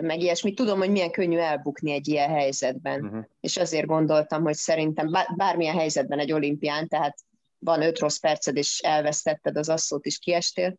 [0.00, 0.54] meg ilyesmi.
[0.54, 3.04] Tudom, hogy milyen könnyű elbukni egy ilyen helyzetben.
[3.04, 3.24] Uh-huh.
[3.40, 7.16] És azért gondoltam, hogy szerintem bármilyen helyzetben egy olimpián, tehát
[7.58, 10.76] van öt rossz perced, és elvesztetted az asszót, is kiestél,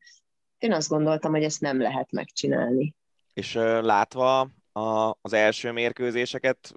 [0.58, 2.94] én azt gondoltam, hogy ezt nem lehet megcsinálni.
[3.34, 4.40] És látva
[4.72, 6.74] a, az első mérkőzéseket,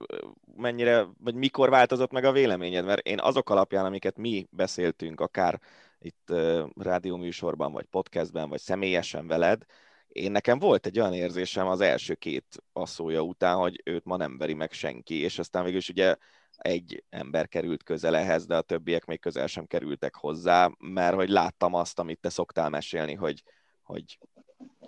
[0.57, 2.85] mennyire, vagy mikor változott meg a véleményed?
[2.85, 5.61] Mert én azok alapján, amiket mi beszéltünk, akár
[5.99, 9.65] itt uh, rádióműsorban, vagy podcastben, vagy személyesen veled,
[10.09, 14.39] én nekem volt egy olyan érzésem az első két asszója után, hogy őt ma nem
[14.39, 16.17] veri meg senki, és aztán végül is ugye
[16.57, 21.29] egy ember került közel ehhez, de a többiek még közel sem kerültek hozzá, mert hogy
[21.29, 23.43] láttam azt, amit te szoktál mesélni, hogy,
[23.83, 24.19] hogy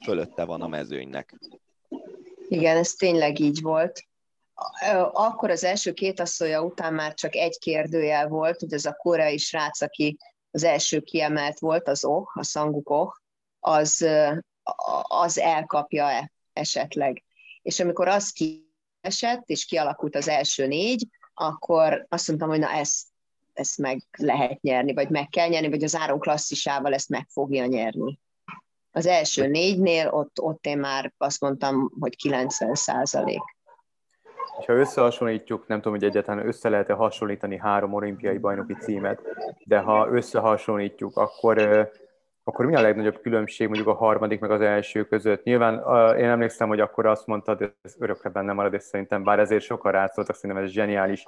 [0.04, 1.38] fölötte van a mezőnynek.
[2.48, 4.04] Igen, ez tényleg így volt.
[5.12, 9.38] Akkor az első két asszója után már csak egy kérdőjel volt, hogy ez a koreai
[9.38, 10.16] srác, aki
[10.50, 13.12] az első kiemelt volt, az Oh, a Sanguk Oh,
[13.60, 14.06] az
[15.02, 17.22] az elkapja-e esetleg.
[17.62, 23.06] És amikor az kiesett, és kialakult az első négy, akkor azt mondtam, hogy na ezt,
[23.52, 27.66] ezt meg lehet nyerni, vagy meg kell nyerni, vagy az áron klasszisával ezt meg fogja
[27.66, 28.18] nyerni.
[28.90, 33.42] Az első négynél ott, ott én már azt mondtam, hogy 90 százalék.
[34.58, 39.20] És ha összehasonlítjuk, nem tudom, hogy egyáltalán össze lehet-e hasonlítani három olimpiai bajnoki címet,
[39.64, 41.58] de ha összehasonlítjuk, akkor
[42.44, 45.42] akkor mi a legnagyobb különbség mondjuk a harmadik meg az első között?
[45.42, 45.74] Nyilván
[46.16, 49.92] én emlékszem, hogy akkor azt mondtad, ez örökre benne marad, és szerintem bár ezért sokan
[49.92, 51.24] rátszoltak, szerintem ez zseniális,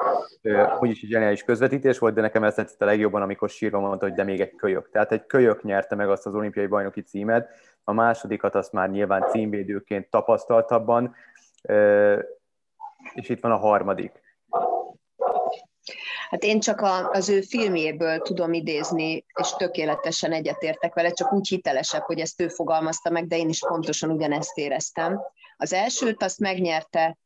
[0.80, 4.14] úgyis egy zseniális közvetítés volt, de nekem ez tetszett a legjobban, amikor sírva mondta, hogy
[4.14, 4.90] de még egy kölyök.
[4.90, 7.48] Tehát egy kölyök nyerte meg azt az olimpiai bajnoki címet,
[7.84, 11.14] a másodikat azt már nyilván címvédőként tapasztaltabban,
[13.14, 14.21] és itt van a harmadik.
[16.32, 21.48] Hát én csak a, az ő filmjéből tudom idézni, és tökéletesen egyetértek vele, csak úgy
[21.48, 25.20] hitelesebb, hogy ezt ő fogalmazta meg, de én is pontosan ugyanezt éreztem.
[25.56, 27.18] Az elsőt azt megnyerte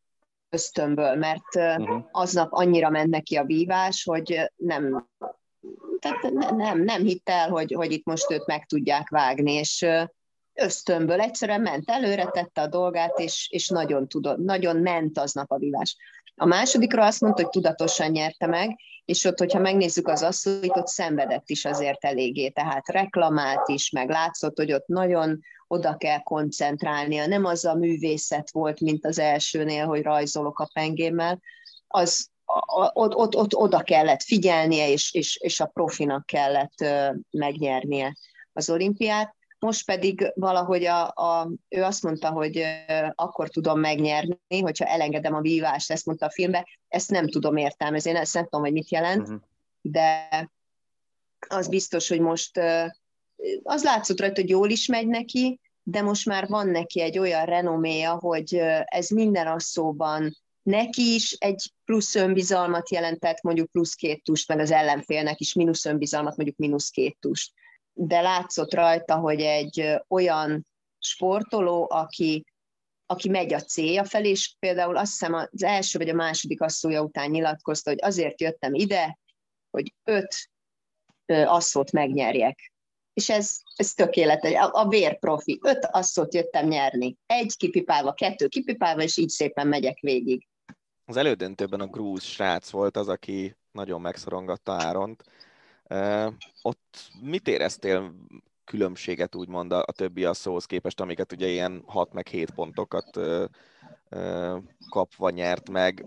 [0.48, 2.04] ösztönből, mert uh-huh.
[2.10, 5.08] aznap annyira ment neki a vívás, hogy nem,
[5.98, 6.22] tehát
[6.56, 9.86] nem, nem hitt el, hogy, hogy itt most őt meg tudják vágni, és
[10.54, 15.58] ösztönből egyszerűen ment előre, tette a dolgát, és, és nagyon, tudott, nagyon ment aznap a
[15.58, 15.96] vívás.
[16.36, 20.86] A másodikra azt mondta, hogy tudatosan nyerte meg, és ott, hogyha megnézzük az asszonyt, ott
[20.86, 27.26] szenvedett is azért eléggé, tehát reklamált is, meg látszott, hogy ott nagyon oda kell koncentrálnia.
[27.26, 31.40] Nem az a művészet volt, mint az elsőnél, hogy rajzolok a pengémmel,
[31.86, 32.28] az
[32.92, 36.84] ott, ott, ott oda kellett figyelnie, és, és, és a profinak kellett
[37.30, 38.16] megnyernie
[38.52, 39.34] az olimpiát.
[39.66, 42.64] Most pedig valahogy a, a, ő azt mondta, hogy
[43.14, 48.11] akkor tudom megnyerni, hogyha elengedem a vívást, ezt mondta a filmbe, ezt nem tudom értelmezni,
[48.11, 49.40] én ezt nem tudom, hogy mit jelent, uh-huh.
[49.81, 50.29] de
[51.48, 52.61] az biztos, hogy most
[53.62, 57.44] az látszott rajta, hogy jól is megy neki, de most már van neki egy olyan
[57.44, 64.48] renoméja, hogy ez minden asszóban neki is egy plusz önbizalmat jelentett, mondjuk plusz két tust,
[64.48, 67.52] meg az ellenfélnek is mínusz önbizalmat, mondjuk mínusz két tust
[67.98, 70.66] de látszott rajta, hogy egy olyan
[70.98, 72.44] sportoló, aki,
[73.06, 77.02] aki megy a célja felé, és például azt hiszem az első vagy a második asszója
[77.02, 79.18] után nyilatkozta, hogy azért jöttem ide,
[79.70, 80.50] hogy öt
[81.26, 82.72] asszót megnyerjek.
[83.12, 84.52] És ez, ez tökéletes.
[84.52, 85.59] A, a vérprofi.
[85.62, 87.16] Öt asszót jöttem nyerni.
[87.26, 90.46] Egy kipipálva, kettő kipipálva, és így szépen megyek végig.
[91.04, 95.22] Az elődöntőben a grúz srác volt az, aki nagyon megszorongatta Áront.
[96.62, 98.14] Ott mit éreztél
[98.64, 103.20] különbséget úgymond a, a többi asszóhoz képest, amiket ugye ilyen 6 meg 7 pontokat
[104.88, 106.07] kapva nyert meg.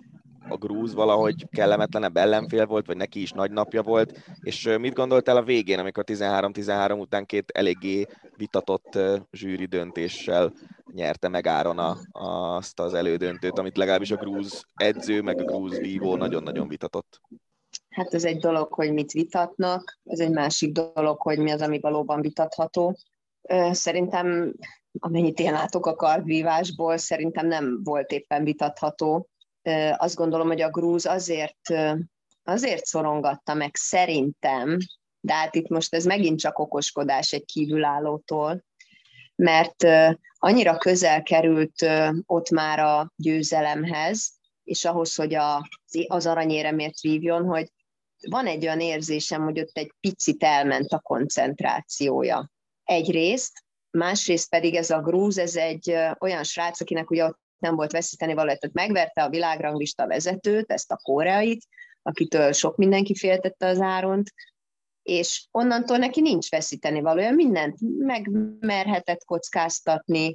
[0.49, 5.37] A grúz valahogy kellemetlenebb ellenfél volt, vagy neki is nagy napja volt, és mit gondoltál
[5.37, 8.05] a végén, amikor 13-13 után két eléggé
[8.37, 8.97] vitatott
[9.31, 10.53] zsűri döntéssel
[10.93, 15.77] nyerte meg Áron a, azt az elődöntőt, amit legalábbis a grúz edző, meg a grúz
[15.77, 17.21] vívó nagyon-nagyon vitatott.
[17.89, 21.79] Hát ez egy dolog, hogy mit vitatnak, ez egy másik dolog, hogy mi az, ami
[21.79, 22.97] valóban vitatható.
[23.71, 24.53] Szerintem,
[24.99, 29.29] amennyit én látok a kardvívásból, szerintem nem volt éppen vitatható.
[29.97, 31.73] Azt gondolom, hogy a grúz azért,
[32.43, 34.77] azért szorongatta meg szerintem,
[35.19, 38.63] de hát itt most ez megint csak okoskodás egy kívülállótól,
[39.35, 39.85] mert
[40.37, 41.85] annyira közel került
[42.25, 44.38] ott már a győzelemhez,
[44.69, 45.69] és ahhoz, hogy a,
[46.07, 47.71] az aranyéremért vívjon, hogy
[48.29, 52.51] van egy olyan érzésem, hogy ott egy picit elment a koncentrációja.
[52.83, 57.91] Egyrészt, másrészt pedig ez a grúz, ez egy olyan srác, akinek ugye ott nem volt
[57.91, 61.65] veszíteni valójában, tehát megverte a világranglista vezetőt, ezt a koreait,
[62.01, 64.33] akitől sok mindenki féltette az áront,
[65.01, 70.33] és onnantól neki nincs veszíteni valója, mindent megmerhetett kockáztatni,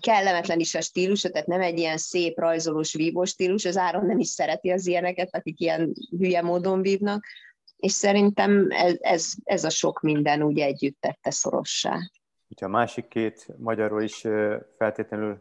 [0.00, 4.18] kellemetlen is a stílus, tehát nem egy ilyen szép, rajzolós, vívós stílus, az Áron nem
[4.18, 7.24] is szereti az ilyeneket, akik ilyen hülye módon vívnak,
[7.76, 11.96] és szerintem ez, ez, ez a sok minden úgy együtt tette szorossá.
[12.48, 14.24] Ugye a másik két magyarról is
[14.78, 15.40] feltétlenül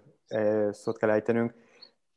[0.72, 1.54] szót kell ejtenünk.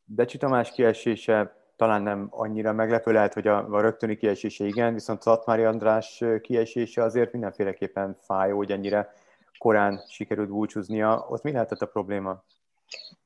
[0.04, 5.22] Becsi Tamás kiesése talán nem annyira meglepő, lehet, hogy a, a rögtöni kiesése igen, viszont
[5.22, 9.14] Szatmári András kiesése azért mindenféleképpen fájó, hogy ennyire
[9.60, 11.26] korán sikerült búcsúznia.
[11.28, 12.44] Ott mi lehetett a probléma?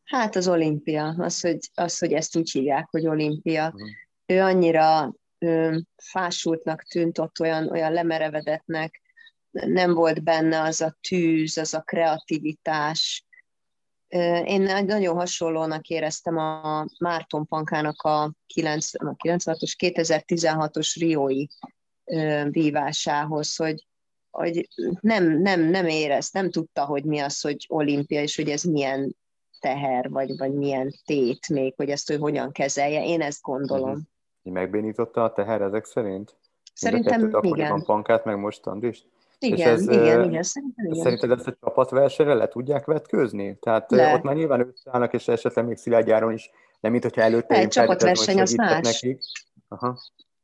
[0.04, 3.66] Hát az olimpia, az, hogy, az, hogy ezt úgy hívják, hogy olimpia.
[3.66, 3.88] Uh-huh.
[4.26, 9.00] Ő annyira ő, fásultnak tűnt ott, olyan, olyan lemerevedetnek,
[9.50, 13.24] nem volt benne az a tűz, az a kreativitás,
[14.44, 21.46] én nagyon hasonlónak éreztem a Márton Pankának a 96-os, 2016-os Riói
[22.50, 23.86] vívásához, hogy,
[24.34, 24.68] hogy
[25.00, 29.16] nem, nem, nem érez, nem tudta, hogy mi az, hogy olimpia, és hogy ez milyen
[29.60, 33.04] teher, vagy, vagy milyen tét még, hogy ezt ő hogyan kezelje.
[33.04, 33.90] Én ezt gondolom.
[33.90, 34.52] Uh-huh.
[34.52, 36.36] Megbénította a teher ezek szerint?
[36.74, 37.82] Szerintem igen.
[37.84, 39.06] Pankát, meg most Andrist?
[39.38, 41.02] Igen, és ez, igen, igen, szerintem igen.
[41.02, 43.58] Szerinted ezt a csapatversenyre le tudják vetkőzni?
[43.60, 44.14] Tehát le.
[44.14, 47.54] ott már nyilván összeállnak, és esetleg még Szilágy Áron is, nem mint hogyha előtte...
[47.54, 48.82] Egy csapatverseny az más.
[48.82, 49.20] Nekik.
[49.68, 49.98] Aha.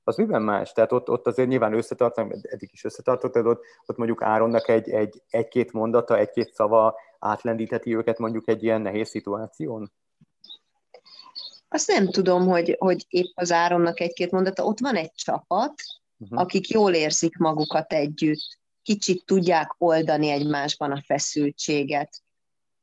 [0.05, 0.73] Az miben más?
[0.73, 5.23] Tehát ott, ott azért nyilván összetartanak, eddig is összetartottad, ott, ott mondjuk Áronnak egy, egy,
[5.29, 9.93] egy-két mondata, egy-két szava átlendítheti őket mondjuk egy ilyen nehéz szituáción?
[11.69, 14.65] Azt nem tudom, hogy, hogy épp az Áronnak egy-két mondata.
[14.65, 15.75] Ott van egy csapat,
[16.19, 16.41] uh-huh.
[16.41, 22.23] akik jól érzik magukat együtt kicsit tudják oldani egymásban a feszültséget,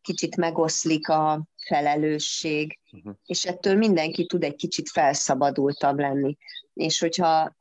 [0.08, 3.14] kicsit megoszlik a felelősség, uh-huh.
[3.26, 6.38] és ettől mindenki tud egy kicsit felszabadultabb lenni.
[6.74, 7.56] És hogyha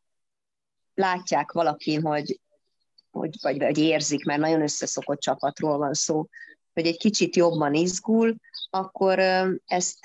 [0.95, 2.41] látják valakin, hogy,
[3.11, 6.27] hogy vagy, vagy érzik, mert nagyon összeszokott csapatról van szó,
[6.73, 8.37] hogy egy kicsit jobban izgul,
[8.71, 9.19] akkor
[9.65, 10.05] ezt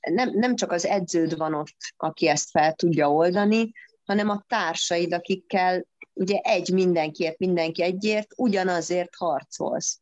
[0.00, 3.72] nem, nem csak az edződ van ott, aki ezt fel tudja oldani,
[4.04, 9.98] hanem a társaid, akikkel ugye egy mindenkiért, mindenki egyért, ugyanazért harcolsz.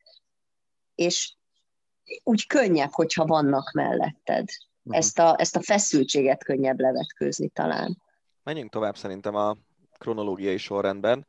[0.95, 1.35] És
[2.25, 4.48] úgy könnyebb, hogyha vannak melletted.
[4.83, 4.96] Uh-huh.
[4.96, 8.03] Ezt, a, ezt a feszültséget könnyebb levetkőzni talán.
[8.42, 9.57] Menjünk tovább szerintem a
[9.98, 11.27] kronológiai sorrendben.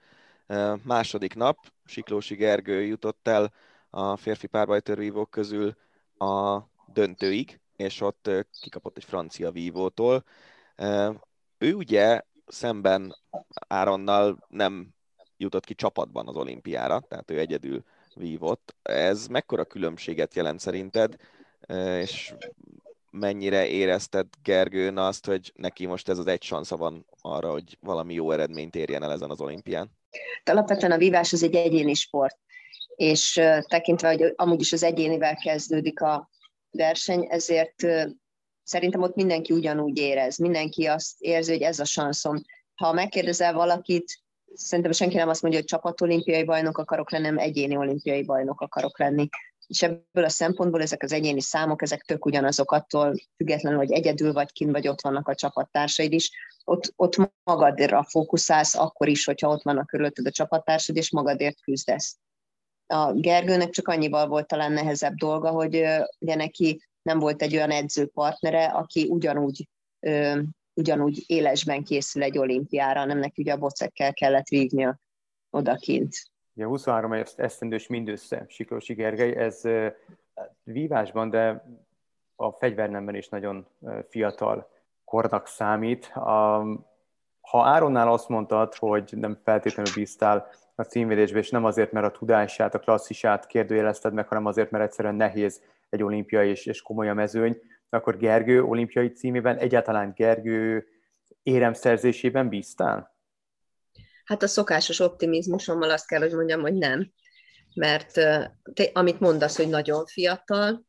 [0.84, 3.54] Második nap Siklósi Gergő jutott el
[3.90, 5.76] a férfi párbajtörvívók közül
[6.18, 6.60] a
[6.94, 8.30] döntőig, és ott
[8.62, 10.24] kikapott egy francia vívótól.
[11.58, 13.16] Ő ugye szemben
[13.68, 14.94] Áronnal nem
[15.38, 17.84] jutott ki csapatban az olimpiára, tehát ő egyedül
[18.16, 18.76] vívott.
[18.82, 21.16] Ez mekkora különbséget jelent szerinted,
[22.00, 22.34] és
[23.12, 28.14] mennyire érezted Gergőn azt, hogy neki most ez az egy sansza van arra, hogy valami
[28.14, 29.92] jó eredményt érjen el ezen az olimpián?
[30.44, 32.38] Alapvetően a vívás az egy egyéni sport,
[32.96, 36.30] és tekintve, hogy amúgy is az egyénivel kezdődik a
[36.72, 37.76] verseny, ezért
[38.64, 42.42] szerintem ott mindenki ugyanúgy érez, mindenki azt érzi, hogy ez a sanszom.
[42.76, 44.20] Ha megkérdezel valakit,
[44.54, 49.00] szerintem senki nem azt mondja, hogy csapatolimpiai bajnok akarok lenni, nem egyéni olimpiai bajnok akarok
[49.00, 49.30] lenni.
[49.68, 54.34] És ebből a szempontból ezek az egyéni számok, ezek tök ugyanazok attól függetlenül, hogy egyedül
[54.34, 56.32] vagy kin, vagy ott vannak a csapattársaid is.
[56.64, 62.18] Ott, ott magadra fókuszálsz akkor is, hogyha ott vannak körülötted a csapattársad, és magadért küzdesz.
[62.88, 65.86] A Gergőnek csak annyival volt talán nehezebb dolga, hogy
[66.20, 69.68] ugye neki nem volt egy olyan edzőpartnere, aki ugyanúgy,
[70.74, 75.00] ugyanúgy élesben készül egy olimpiára, nem neki ugye a bocekkel kellett vívnia
[75.50, 76.16] odakint.
[76.56, 79.62] Ugye 23 esztendős mindössze Siklósi Gergely, ez
[80.64, 81.66] vívásban, de
[82.36, 83.68] a fegyvernemben is nagyon
[84.10, 84.72] fiatal
[85.06, 86.06] kornak számít.
[87.42, 92.18] Ha Áronnál azt mondtad, hogy nem feltétlenül bíztál a címvédésbe, és nem azért, mert a
[92.18, 97.10] tudását, a klasszisát kérdőjelezted meg, hanem azért, mert egyszerűen nehéz egy olimpia és, és komoly
[97.10, 97.62] a mezőny,
[97.94, 100.88] akkor Gergő olimpiai címében egyáltalán Gergő
[101.44, 103.18] éremszerzésében bíztál?
[104.26, 107.12] Hát a szokásos optimizmusommal azt kell, hogy mondjam, hogy nem.
[107.76, 108.12] Mert
[108.74, 110.86] te, amit mondasz, hogy nagyon fiatal,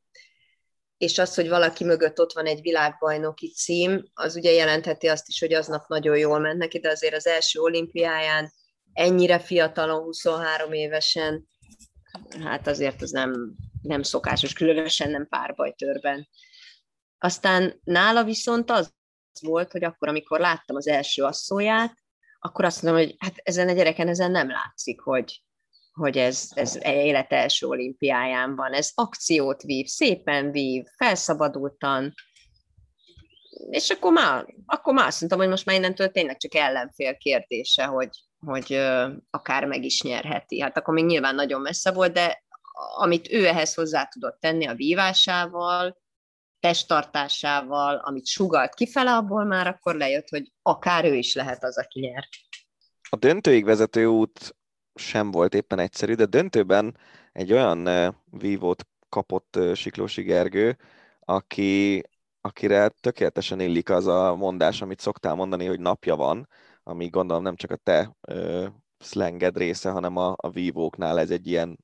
[0.99, 5.41] és az, hogy valaki mögött ott van egy világbajnoki cím, az ugye jelentheti azt is,
[5.41, 8.53] hogy aznap nagyon jól ment neki, de azért az első olimpiáján
[8.93, 11.49] ennyire fiatalon, 23 évesen,
[12.45, 16.29] hát azért az nem, nem szokásos, különösen nem párbajtörben.
[17.25, 18.93] Aztán nála viszont az
[19.41, 21.95] volt, hogy akkor, amikor láttam az első asszóját,
[22.39, 25.43] akkor azt mondom, hogy hát ezen a gyereken ezen nem látszik, hogy,
[25.93, 28.73] hogy ez, ez élet első olimpiáján van.
[28.73, 32.15] Ez akciót vív, szépen vív, felszabadultan,
[33.71, 37.85] és akkor már, akkor már azt mondtam, hogy most már innentől tényleg csak ellenfél kérdése,
[37.85, 38.11] hogy,
[38.47, 38.73] hogy
[39.31, 40.61] akár meg is nyerheti.
[40.61, 42.45] Hát akkor még nyilván nagyon messze volt, de
[42.97, 46.03] amit ő ehhez hozzá tudott tenni a vívásával,
[46.65, 52.01] testtartásával, amit sugalt kifele, abból már akkor lejött, hogy akár ő is lehet az, aki
[52.01, 52.29] nyer.
[53.11, 54.57] A döntőig vezető út
[54.95, 56.99] sem volt éppen egyszerű, de döntőben
[57.33, 57.89] egy olyan
[58.25, 60.79] vívót kapott Siklósi Gergő,
[61.21, 62.03] aki,
[62.41, 66.49] akire tökéletesen illik az a mondás, amit szoktál mondani, hogy napja van,
[66.83, 68.67] ami gondolom nem csak a te ö,
[68.99, 71.79] szlenged része, hanem a, a vívóknál ez egy ilyen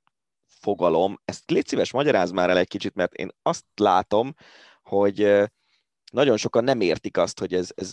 [0.60, 1.20] fogalom.
[1.24, 4.34] Ezt légy szíves, magyaráz már el egy kicsit, mert én azt látom,
[4.90, 5.48] hogy
[6.12, 7.92] nagyon sokan nem értik azt, hogy ez, ez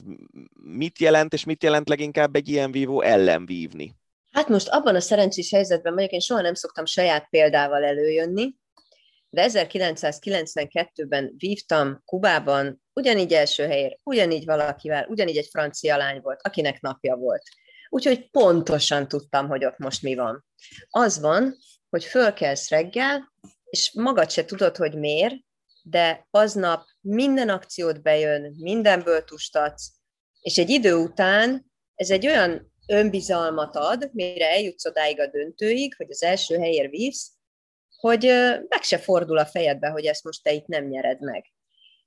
[0.64, 3.96] mit jelent, és mit jelent leginkább egy ilyen vívó ellen vívni.
[4.32, 8.56] Hát most abban a szerencsés helyzetben vagyok, én soha nem szoktam saját példával előjönni,
[9.30, 16.82] de 1992-ben vívtam Kubában, ugyanígy első helyért, ugyanígy valakivel, ugyanígy egy francia lány volt, akinek
[16.82, 17.44] napja volt.
[17.90, 20.46] Úgyhogy pontosan tudtam, hogy ott most mi van.
[20.90, 21.58] Az van,
[21.90, 23.34] hogy fölkelsz reggel,
[23.66, 25.36] és magad se tudod, hogy miért,
[25.90, 29.92] de aznap minden akciót bejön, mindenből tustatsz,
[30.42, 36.08] és egy idő után ez egy olyan önbizalmat ad, mire eljutsz odáig a döntőig, hogy
[36.10, 37.32] az első helyért vívsz,
[37.98, 38.24] hogy
[38.68, 41.46] meg se fordul a fejedbe, hogy ezt most te itt nem nyered meg.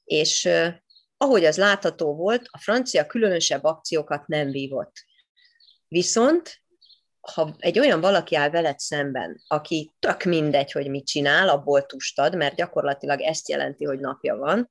[0.05, 0.49] És
[1.17, 4.93] ahogy az látható volt, a francia különösebb akciókat nem vívott.
[5.89, 6.63] Viszont
[7.21, 12.37] ha egy olyan valaki áll veled szemben, aki tök mindegy, hogy mit csinál, abból tustad,
[12.37, 14.71] mert gyakorlatilag ezt jelenti, hogy napja van,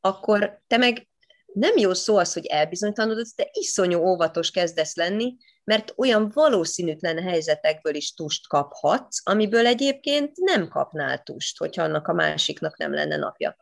[0.00, 1.08] akkor te meg
[1.52, 7.94] nem jó szó az, hogy elbizonytalanodsz, de iszonyú óvatos kezdesz lenni, mert olyan valószínűtlen helyzetekből
[7.94, 13.56] is tust kaphatsz, amiből egyébként nem kapnál tust, hogyha annak a másiknak nem lenne napja.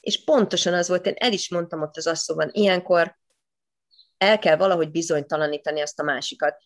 [0.00, 3.16] És pontosan az volt, én el is mondtam ott az asszóban, ilyenkor
[4.18, 6.56] el kell valahogy bizonytalanítani azt a másikat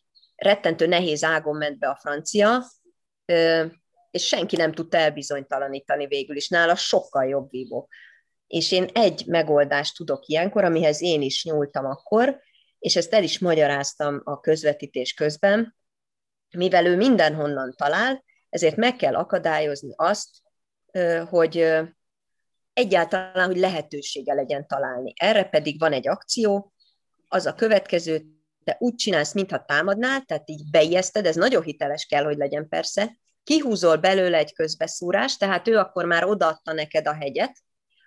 [0.41, 2.65] rettentő nehéz ágon ment be a francia,
[4.11, 6.49] és senki nem tudta elbizonytalanítani végül is.
[6.49, 7.89] Nála sokkal jobb vívó.
[8.47, 12.41] És én egy megoldást tudok ilyenkor, amihez én is nyúltam akkor,
[12.79, 15.77] és ezt el is magyaráztam a közvetítés közben,
[16.57, 20.29] mivel ő mindenhonnan talál, ezért meg kell akadályozni azt,
[21.29, 21.73] hogy
[22.73, 25.13] egyáltalán, hogy lehetősége legyen találni.
[25.17, 26.73] Erre pedig van egy akció,
[27.29, 28.25] az a következő,
[28.71, 33.19] te úgy csinálsz, mintha támadnál, tehát így beijeszted, ez nagyon hiteles kell, hogy legyen persze,
[33.45, 37.57] kihúzol belőle egy közbeszúrást, tehát ő akkor már odaadta neked a hegyet,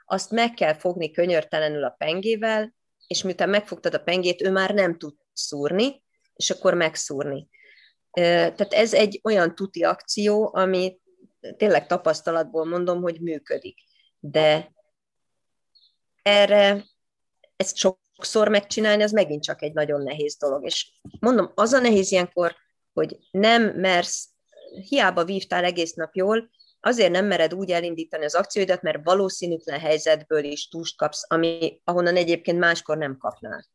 [0.05, 2.74] azt meg kell fogni könyörtelenül a pengével,
[3.07, 6.03] és miután megfogtad a pengét, ő már nem tud szúrni,
[6.36, 7.49] és akkor megszúrni.
[8.11, 10.99] Tehát ez egy olyan tuti akció, ami
[11.57, 13.78] tényleg tapasztalatból mondom, hogy működik.
[14.20, 14.74] De
[16.22, 16.84] erre
[17.55, 20.66] ezt sok sokszor megcsinálni, az megint csak egy nagyon nehéz dolog.
[20.66, 22.55] És mondom, az a nehéz ilyenkor,
[22.93, 24.30] hogy nem mersz,
[24.89, 26.49] hiába vívtál egész nap jól,
[26.80, 32.16] azért nem mered úgy elindítani az akcióidat, mert valószínűtlen helyzetből is túst kapsz, ami, ahonnan
[32.16, 33.66] egyébként máskor nem kapnál.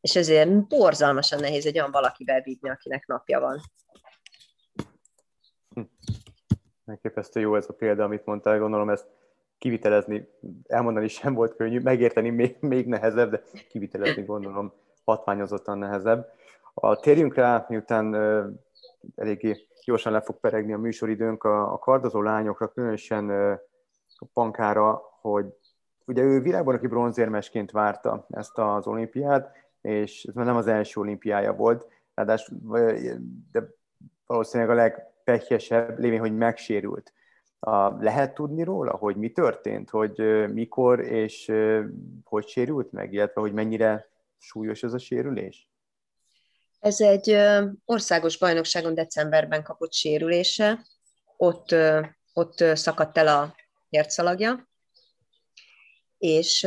[0.00, 3.60] És ezért borzalmasan nehéz egy olyan valakivel vívni, akinek napja van.
[5.74, 5.80] Hm.
[6.84, 9.06] Megképesztő jó ez a példa, amit mondtál, gondolom ezt
[9.58, 10.28] kivitelezni,
[10.66, 14.72] elmondani sem volt könnyű, megérteni még, még nehezebb, de kivitelezni gondolom
[15.04, 16.32] hatványozottan nehezebb.
[16.74, 18.44] A, térjünk rá, miután uh,
[19.16, 23.30] eléggé gyorsan le fog peregni a műsoridőnk a, a kardozó lányokra, különösen
[24.18, 25.46] a Pankára, hogy
[26.06, 31.52] ugye ő világbajnoki bronzérmesként várta ezt az olimpiát, és ez már nem az első olimpiája
[31.54, 32.58] volt, ráadásul
[33.52, 33.62] de
[34.26, 37.12] valószínűleg a legpehjesebb, lévén, hogy megsérült.
[37.60, 40.18] A, lehet tudni róla, hogy mi történt, hogy
[40.52, 41.52] mikor és
[42.24, 45.68] hogy sérült meg, illetve hogy mennyire súlyos ez a sérülés?
[46.78, 47.36] Ez egy
[47.84, 50.86] országos bajnokságon decemberben kapott sérülése,
[51.36, 51.74] ott,
[52.32, 53.54] ott szakadt el a
[53.90, 54.68] hercalagja,
[56.18, 56.66] és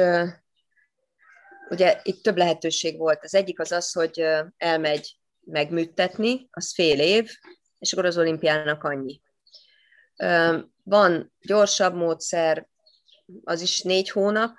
[1.70, 3.24] ugye itt több lehetőség volt.
[3.24, 4.26] Az egyik az az, hogy
[4.58, 7.32] elmegy megműtetni, az fél év,
[7.80, 9.22] és akkor az olimpiának annyi.
[10.84, 12.68] Van gyorsabb módszer,
[13.44, 14.56] az is négy hónap,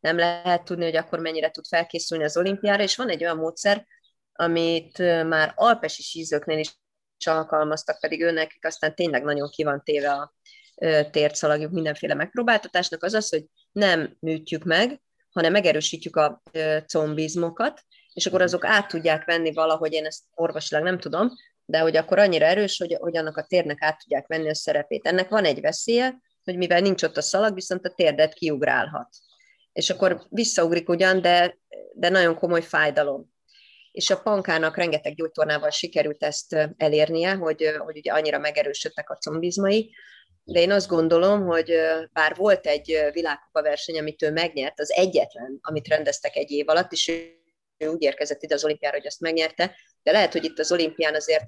[0.00, 3.86] nem lehet tudni, hogy akkor mennyire tud felkészülni az olimpiára, és van egy olyan módszer,
[4.32, 6.78] amit már alpesi sízőknél is
[7.24, 10.34] alkalmaztak, pedig őnek aztán tényleg nagyon ki van téve a
[11.10, 15.00] tércalagjuk mindenféle megpróbáltatásnak, az az, hogy nem műtjük meg,
[15.30, 16.42] hanem megerősítjük a
[16.86, 21.30] combizmokat, és akkor azok át tudják venni valahogy, én ezt orvosilag nem tudom,
[21.70, 25.06] de hogy akkor annyira erős, hogy, hogy annak a térnek át tudják venni a szerepét.
[25.06, 29.08] Ennek van egy veszélye, hogy mivel nincs ott a szalag, viszont a térdet kiugrálhat.
[29.72, 31.58] És akkor visszaugrik ugyan, de,
[31.94, 33.32] de nagyon komoly fájdalom.
[33.90, 39.94] És a pankának rengeteg gyógytornával sikerült ezt elérnie, hogy, hogy ugye annyira megerősödtek a combizmai,
[40.44, 41.72] de én azt gondolom, hogy
[42.12, 46.92] bár volt egy világkupa verseny, amit ő megnyert, az egyetlen, amit rendeztek egy év alatt,
[46.92, 47.08] és
[47.78, 49.76] ő úgy érkezett ide az olimpiára, hogy azt megnyerte,
[50.08, 51.44] de lehet, hogy itt az olimpián azért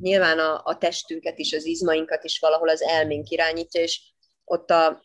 [0.00, 4.00] nyilván a, a testünket is, az izmainkat is valahol az elménk irányítja, és
[4.44, 5.02] ott a,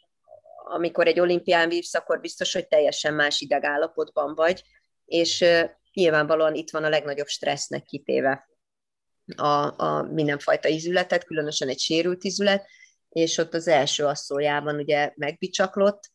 [0.64, 4.64] amikor egy olimpián vívsz, akkor biztos, hogy teljesen más idegállapotban vagy,
[5.06, 5.46] és
[5.94, 8.48] nyilvánvalóan itt van a legnagyobb stressznek kitéve
[9.36, 12.68] a, a mindenfajta izületet, különösen egy sérült izület,
[13.10, 16.10] és ott az első asszójában ugye megbicsaklott.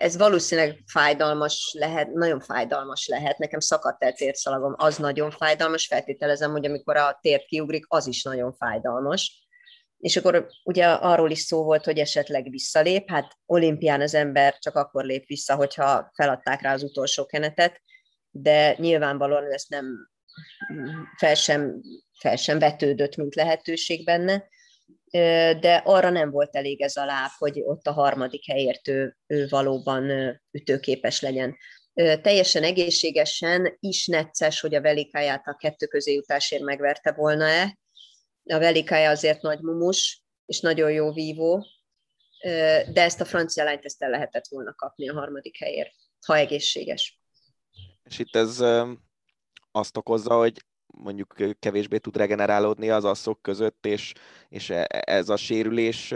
[0.00, 3.38] Ez valószínűleg fájdalmas lehet, nagyon fájdalmas lehet.
[3.38, 5.86] Nekem szakadt el térszalagom, az nagyon fájdalmas.
[5.86, 9.48] Feltételezem, hogy amikor a tért kiugrik, az is nagyon fájdalmas.
[9.98, 13.10] És akkor ugye arról is szó volt, hogy esetleg visszalép.
[13.10, 17.82] Hát olimpián az ember csak akkor lép vissza, hogyha feladták rá az utolsó kenetet,
[18.30, 19.86] de nyilvánvalóan ezt nem
[21.16, 21.80] fel sem,
[22.20, 24.48] fel sem vetődött, mint lehetőség benne
[25.60, 29.46] de arra nem volt elég ez a láb, hogy ott a harmadik helyért ő, ő
[29.48, 30.10] valóban
[30.50, 31.56] ütőképes legyen.
[31.94, 37.78] Teljesen egészségesen is necces, hogy a velikáját a kettő közé jutásért megverte volna-e.
[38.44, 41.66] A velikája azért nagy mumus, és nagyon jó vívó,
[42.92, 45.92] de ezt a francia lányt ezt el lehetett volna kapni a harmadik helyért,
[46.26, 47.20] ha egészséges.
[48.02, 48.64] És itt ez
[49.70, 54.12] azt okozza, hogy mondjuk kevésbé tud regenerálódni az asszok között, és,
[54.48, 56.14] és e, ez a sérülés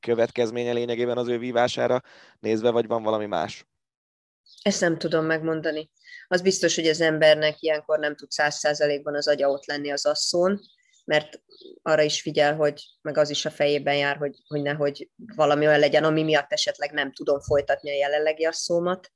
[0.00, 2.02] következménye lényegében az ő vívására
[2.40, 3.66] nézve, vagy van valami más?
[4.62, 5.90] Ezt nem tudom megmondani.
[6.28, 10.06] Az biztos, hogy az embernek ilyenkor nem tud száz százalékban az agya ott lenni az
[10.06, 10.60] asszón,
[11.04, 11.42] mert
[11.82, 15.78] arra is figyel, hogy meg az is a fejében jár, hogy, hogy nehogy valami olyan
[15.78, 19.10] legyen, ami miatt esetleg nem tudom folytatni a jelenlegi asszómat.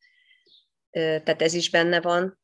[0.91, 2.39] Tehát ez is benne van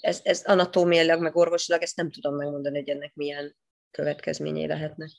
[0.00, 3.56] ez, ez anatómiailag, meg orvosilag, ezt nem tudom megmondani, hogy ennek milyen
[3.90, 5.10] következményei lehetnek.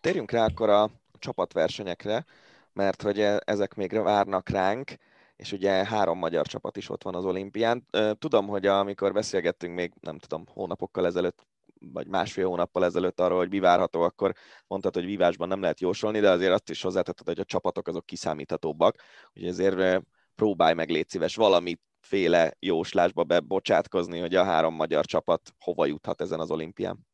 [0.00, 2.24] Térjünk rá akkor a csapatversenyekre,
[2.72, 4.90] mert hogy e, ezek még várnak ránk,
[5.36, 7.86] és ugye három magyar csapat is ott van az olimpián.
[8.18, 11.46] Tudom, hogy amikor beszélgettünk még, nem tudom, hónapokkal ezelőtt,
[11.92, 14.32] vagy másfél hónappal ezelőtt arról, hogy mi várható, akkor
[14.66, 18.06] mondtad, hogy vívásban nem lehet jósolni, de azért azt is hozzátetted, hogy a csapatok azok
[18.06, 18.96] kiszámíthatóbbak,
[19.32, 20.02] úgyhogy ezért
[20.34, 26.20] próbálj meg légy szíves valamit féle jóslásba bebocsátkozni, hogy a három magyar csapat hova juthat
[26.20, 27.06] ezen az olimpián?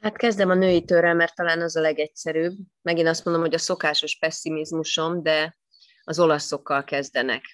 [0.00, 2.56] Hát kezdem a női törrel, mert talán az a legegyszerűbb.
[2.82, 5.56] Megint azt mondom, hogy a szokásos pessimizmusom, de
[6.02, 7.44] az olaszokkal kezdenek.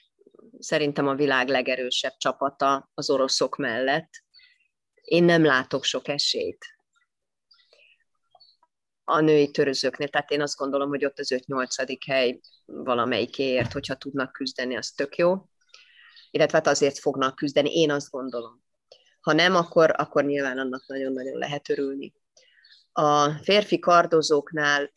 [0.59, 4.11] Szerintem a világ legerősebb csapata az oroszok mellett.
[5.03, 6.78] Én nem látok sok esélyt
[9.09, 10.09] a női törözőknél.
[10.09, 11.97] Tehát én azt gondolom, hogy ott az 5-8.
[12.07, 15.49] hely valamelyikéért, hogyha tudnak küzdeni, az tök jó.
[16.31, 18.63] Illetve hát azért fognak küzdeni, én azt gondolom.
[19.21, 22.13] Ha nem, akkor, akkor nyilván annak nagyon-nagyon lehet örülni.
[22.93, 24.91] A férfi kardozóknál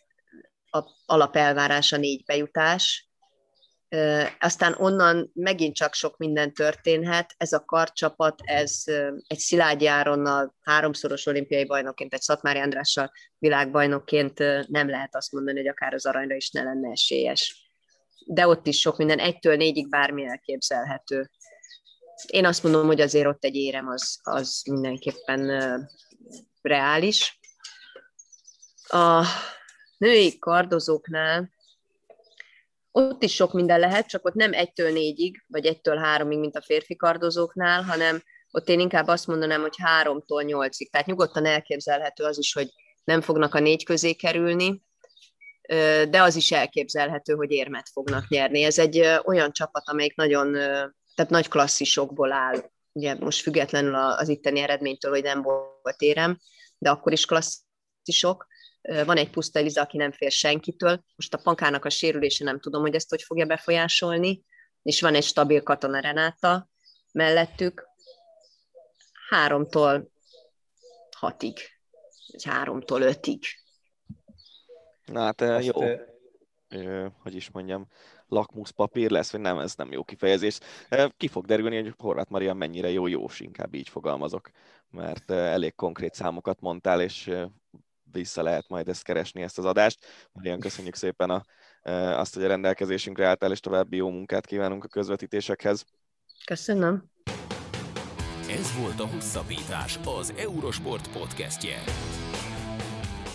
[0.70, 3.11] a alapelvárás a négy bejutás,
[4.39, 7.34] aztán onnan megint csak sok minden történhet.
[7.38, 8.84] Ez a karcsapat, ez
[9.28, 15.68] egy Szilágyi Áronnal, háromszoros olimpiai bajnokként, egy Szatmári Andrással világbajnokként nem lehet azt mondani, hogy
[15.68, 17.70] akár az aranyra is ne lenne esélyes.
[18.26, 21.30] De ott is sok minden, egytől négyig bármi elképzelhető.
[22.28, 25.50] Én azt mondom, hogy azért ott egy érem az, az mindenképpen
[26.62, 27.39] reális.
[28.88, 29.26] A
[29.98, 31.50] női kardozóknál
[32.92, 36.62] ott is sok minden lehet, csak ott nem egytől négyig, vagy egytől háromig, mint a
[36.62, 40.92] férfi kardozóknál, hanem ott én inkább azt mondanám, hogy háromtól nyolcig.
[40.92, 42.70] Tehát nyugodtan elképzelhető az is, hogy
[43.04, 44.82] nem fognak a négy közé kerülni,
[46.10, 48.64] de az is elképzelhető, hogy érmet fognak nyerni.
[48.64, 50.52] Ez egy olyan csapat, amelyik nagyon,
[51.16, 56.38] tehát nagy klasszisokból áll, ugye most függetlenül az itteni eredménytől, hogy nem volt érem,
[56.78, 58.48] de akkor is klasszisok,
[58.82, 61.04] van egy puszta Eliza, aki nem fél senkitől.
[61.16, 64.44] Most a pankának a sérülése nem tudom, hogy ezt hogy fogja befolyásolni,
[64.82, 66.70] és van egy stabil katona Renáta
[67.12, 67.88] mellettük.
[69.30, 70.12] Háromtól
[71.18, 71.58] hatig,
[72.32, 73.44] vagy háromtól ötig.
[75.06, 75.84] Na hát Azt jó,
[76.68, 77.88] ö, hogy is mondjam,
[78.28, 80.60] lakmuszpapír lesz, vagy nem, ez nem jó kifejezés.
[81.18, 84.50] Ki fog derülni, hogy Horváth Maria mennyire jó jós, inkább így fogalmazok,
[84.90, 87.32] mert elég konkrét számokat mondtál, és
[88.12, 90.05] vissza lehet majd ezt keresni, ezt az adást.
[90.32, 91.45] Marian, köszönjük szépen a,
[92.20, 95.86] azt, hogy a rendelkezésünkre álltál, és további jó munkát kívánunk a közvetítésekhez.
[96.45, 97.09] Köszönöm.
[98.49, 101.84] Ez volt a Hosszabbítás, az Eurosport podcastje.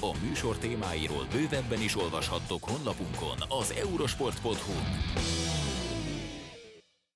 [0.01, 4.75] A műsor témáiról bővebben is olvashattok honlapunkon az eurosport.hu.